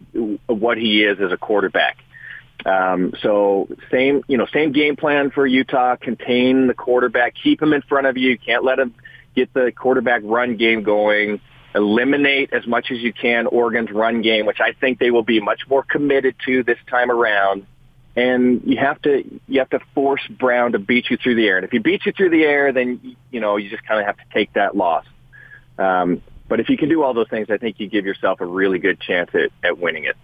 what 0.45 0.77
he 0.77 1.03
is 1.03 1.19
as 1.19 1.33
a 1.33 1.37
quarterback. 1.37 1.97
Um, 2.65 3.13
so 3.21 3.69
same, 3.91 4.23
you 4.27 4.37
know, 4.37 4.47
same 4.53 4.71
game 4.71 4.95
plan 4.95 5.31
for 5.31 5.45
Utah. 5.45 5.95
Contain 5.95 6.67
the 6.67 6.73
quarterback, 6.73 7.35
keep 7.41 7.61
him 7.61 7.73
in 7.73 7.81
front 7.81 8.07
of 8.07 8.17
you. 8.17 8.31
You 8.31 8.37
can't 8.37 8.63
let 8.63 8.79
him 8.79 8.93
get 9.35 9.53
the 9.53 9.71
quarterback 9.71 10.21
run 10.23 10.57
game 10.57 10.83
going. 10.83 11.39
Eliminate 11.75 12.53
as 12.53 12.65
much 12.65 12.87
as 12.91 12.97
you 12.99 13.13
can 13.13 13.45
Oregon's 13.45 13.91
run 13.91 14.21
game, 14.21 14.45
which 14.45 14.59
I 14.59 14.73
think 14.73 14.99
they 14.99 15.11
will 15.11 15.23
be 15.23 15.39
much 15.39 15.61
more 15.69 15.83
committed 15.83 16.35
to 16.45 16.63
this 16.63 16.79
time 16.89 17.11
around 17.11 17.67
and 18.17 18.63
you 18.65 18.77
have 18.77 18.99
to 19.03 19.23
you 19.47 19.59
have 19.59 19.69
to 19.69 19.79
force 19.93 20.25
Brown 20.27 20.71
to 20.71 20.79
beat 20.79 21.09
you 21.09 21.17
through 21.17 21.35
the 21.35 21.45
air. 21.45 21.57
And 21.57 21.65
if 21.65 21.71
he 21.71 21.77
beats 21.77 22.05
you 22.05 22.11
through 22.11 22.31
the 22.31 22.43
air, 22.43 22.73
then 22.73 23.15
you 23.29 23.39
know 23.39 23.57
you 23.57 23.69
just 23.69 23.85
kind 23.85 23.99
of 24.01 24.07
have 24.07 24.17
to 24.17 24.23
take 24.33 24.51
that 24.53 24.75
loss. 24.75 25.05
Um, 25.77 26.23
but 26.49 26.59
if 26.59 26.67
you 26.69 26.77
can 26.77 26.89
do 26.89 27.03
all 27.03 27.13
those 27.13 27.29
things, 27.29 27.49
I 27.51 27.57
think 27.57 27.79
you 27.79 27.87
give 27.87 28.05
yourself 28.05 28.41
a 28.41 28.45
really 28.45 28.79
good 28.79 28.99
chance 28.99 29.29
at, 29.35 29.51
at 29.63 29.77
winning 29.77 30.05
it. 30.05 30.17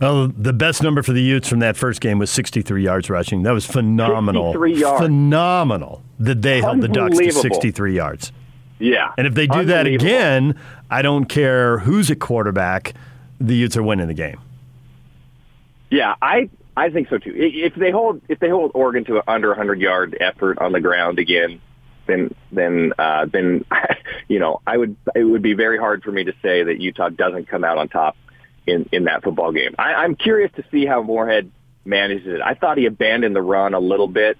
Well, 0.00 0.28
the 0.28 0.52
best 0.52 0.82
number 0.82 1.02
for 1.02 1.12
the 1.12 1.22
Utes 1.22 1.48
from 1.48 1.60
that 1.60 1.76
first 1.76 2.00
game 2.00 2.18
was 2.18 2.30
63 2.30 2.84
yards 2.84 3.08
rushing. 3.08 3.42
That 3.44 3.52
was 3.52 3.64
phenomenal. 3.64 4.52
63 4.52 4.80
yards. 4.80 5.02
Phenomenal 5.02 6.02
that 6.18 6.42
they 6.42 6.60
held 6.60 6.82
the 6.82 6.88
Ducks 6.88 7.16
to 7.16 7.32
63 7.32 7.94
yards. 7.94 8.32
Yeah. 8.78 9.12
And 9.16 9.26
if 9.26 9.34
they 9.34 9.46
do 9.46 9.64
that 9.64 9.86
again, 9.86 10.58
I 10.90 11.00
don't 11.00 11.24
care 11.26 11.78
who's 11.78 12.10
at 12.10 12.18
quarterback, 12.18 12.94
the 13.40 13.54
Utes 13.54 13.76
are 13.76 13.82
winning 13.82 14.06
the 14.08 14.14
game. 14.14 14.38
Yeah, 15.90 16.14
I 16.20 16.50
I 16.76 16.90
think 16.90 17.08
so 17.08 17.18
too. 17.18 17.32
If 17.34 17.74
they 17.74 17.90
hold 17.90 18.20
if 18.28 18.38
they 18.38 18.50
hold 18.50 18.72
Oregon 18.74 19.04
to 19.06 19.16
an 19.16 19.22
under 19.26 19.48
100 19.48 19.80
yard 19.80 20.16
effort 20.20 20.58
on 20.58 20.72
the 20.72 20.80
ground 20.80 21.18
again, 21.18 21.60
then 22.06 22.34
then 22.52 22.92
uh, 22.98 23.26
then 23.26 23.64
you 24.28 24.38
know 24.38 24.60
I 24.66 24.76
would 24.76 24.96
it 25.14 25.24
would 25.24 25.42
be 25.42 25.54
very 25.54 25.78
hard 25.78 26.02
for 26.02 26.12
me 26.12 26.24
to 26.24 26.34
say 26.42 26.64
that 26.64 26.80
Utah 26.80 27.08
doesn't 27.08 27.48
come 27.48 27.64
out 27.64 27.78
on 27.78 27.88
top 27.88 28.16
in 28.66 28.88
in 28.92 29.04
that 29.04 29.22
football 29.22 29.52
game. 29.52 29.74
I, 29.78 29.94
I'm 29.94 30.16
curious 30.16 30.50
to 30.56 30.64
see 30.70 30.86
how 30.86 31.02
Moorhead 31.02 31.50
manages 31.84 32.26
it. 32.26 32.40
I 32.40 32.54
thought 32.54 32.78
he 32.78 32.86
abandoned 32.86 33.34
the 33.36 33.42
run 33.42 33.74
a 33.74 33.80
little 33.80 34.08
bit 34.08 34.38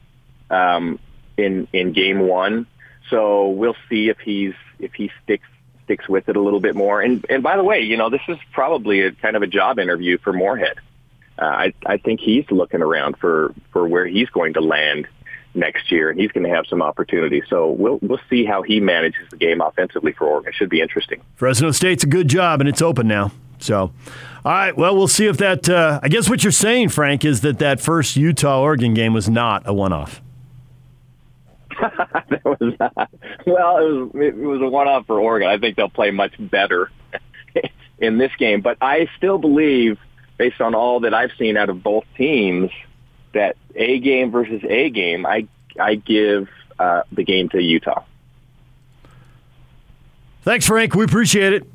um, 0.51 0.99
in 1.37 1.69
in 1.73 1.93
game 1.93 2.21
one, 2.21 2.67
so 3.11 3.49
we'll 3.51 3.77
see 3.89 4.09
if 4.09 4.19
he's 4.19 4.55
if 4.79 4.95
he 4.95 5.11
sticks 5.25 5.49
sticks 5.85 6.09
with 6.09 6.29
it 6.29 6.37
a 6.37 6.41
little 6.41 6.61
bit 6.61 6.75
more. 6.75 7.01
And 7.01 7.25
and 7.29 7.43
by 7.43 7.57
the 7.57 7.65
way, 7.65 7.81
you 7.81 7.97
know 7.97 8.11
this 8.11 8.23
is 8.29 8.39
probably 8.53 9.03
a 9.03 9.13
kind 9.13 9.37
of 9.37 9.43
a 9.43 9.47
job 9.47 9.79
interview 9.79 10.19
for 10.19 10.33
Moorhead 10.33 10.79
uh, 11.39 11.45
I, 11.45 11.73
I 11.85 11.97
think 11.99 12.21
he's 12.21 12.45
looking 12.51 12.83
around 12.83 13.19
for, 13.19 13.55
for 13.73 13.87
where 13.87 14.07
he's 14.07 14.29
going 14.31 14.55
to 14.55 14.61
land 14.61 15.07
next 15.55 15.91
year, 15.91 16.11
and 16.11 16.19
he's 16.19 16.33
going 16.33 16.45
to 16.45 16.55
have 16.55 16.67
some 16.69 16.83
opportunity. 16.83 17.43
So 17.49 17.71
we'll 17.71 17.99
we'll 18.03 18.21
see 18.29 18.45
how 18.45 18.63
he 18.63 18.81
manages 18.81 19.29
the 19.31 19.37
game 19.37 19.61
offensively 19.61 20.13
for 20.13 20.27
Oregon. 20.27 20.51
It 20.51 20.55
should 20.55 20.71
be 20.71 20.81
interesting. 20.81 21.23
Fresno 21.35 21.71
State's 21.71 22.05
a 22.05 22.07
good 22.07 22.29
job, 22.29 22.61
and 22.61 22.69
it's 22.69 22.83
open 22.83 23.09
now. 23.09 23.33
So, 23.59 23.93
all 24.45 24.53
right. 24.53 24.77
Well, 24.77 24.97
we'll 24.97 25.09
see 25.09 25.27
if 25.27 25.39
that. 25.39 25.69
Uh, 25.69 26.01
I 26.03 26.09
guess 26.09 26.29
what 26.29 26.43
you're 26.43 26.53
saying, 26.53 26.91
Frank, 26.91 27.25
is 27.25 27.41
that 27.41 27.59
that 27.59 27.81
first 27.81 28.17
Utah 28.17 28.61
Oregon 28.61 28.95
game 28.95 29.13
was 29.13 29.29
not 29.29 29.63
a 29.67 29.73
that 31.81 32.45
was 32.45 32.75
not. 32.81 33.11
Well, 33.47 33.79
it 33.79 33.91
was 33.91 34.11
it 34.15 34.37
was 34.37 34.63
a 34.63 34.69
one-off 34.69 35.07
for 35.07 35.21
Oregon. 35.21 35.49
I 35.49 35.59
think 35.59 35.77
they'll 35.77 35.89
play 35.89 36.11
much 36.11 36.33
better 36.39 36.91
in 37.99 38.19
this 38.19 38.33
game, 38.39 38.61
but 38.61 38.79
I 38.81 39.09
still 39.17 39.39
believe 39.39 39.99
based 40.39 40.61
on 40.61 40.75
all 40.75 41.01
that 41.01 41.15
I've 41.15 41.33
seen 41.39 41.57
out 41.57 41.69
of 41.69 41.83
both 41.83 42.05
teams, 42.17 42.71
that 43.33 43.57
A 43.75 43.99
game 44.01 44.31
versus 44.31 44.63
A 44.69 44.91
game, 44.91 45.27
I 45.27 45.47
I 45.79 45.97
give 45.97 46.49
uh, 46.79 47.03
the 47.13 47.25
game 47.25 47.49
to 47.51 47.61
Utah. 47.61 48.05
Thanks, 50.43 50.67
Frank. 50.67 50.95
We 50.95 51.05
appreciate 51.05 51.53
it. 51.53 51.67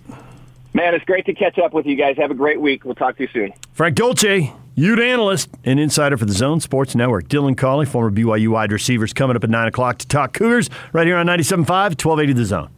Man, 0.74 0.96
it's 0.96 1.06
great 1.06 1.26
to 1.26 1.34
catch 1.34 1.60
up 1.60 1.74
with 1.74 1.86
you 1.86 1.96
guys. 1.96 2.16
Have 2.18 2.32
a 2.32 2.36
great 2.36 2.62
week. 2.62 2.86
We'll 2.86 2.96
talk 2.96 3.18
to 3.18 3.24
you 3.24 3.30
soon. 3.34 3.54
Frank 3.74 3.96
Dolce, 3.96 4.54
Ute 4.76 5.00
analyst 5.00 5.50
and 5.66 5.80
insider 5.80 6.18
for 6.18 6.26
the 6.26 6.34
Zone 6.34 6.62
Sports 6.62 6.96
Network. 6.96 7.28
Dylan 7.28 7.58
Collie, 7.58 7.86
former 7.86 8.10
BYU 8.10 8.50
wide 8.50 8.72
receivers, 8.72 9.12
coming 9.14 9.36
up 9.36 9.44
at 9.44 9.50
9 9.50 9.68
o'clock 9.68 9.98
to 9.98 10.08
talk 10.08 10.34
Cougars 10.34 10.70
right 10.94 11.06
here 11.06 11.18
on 11.18 11.26
97.5, 11.26 11.68
1280 11.68 12.34
The 12.34 12.46
Zone. 12.46 12.70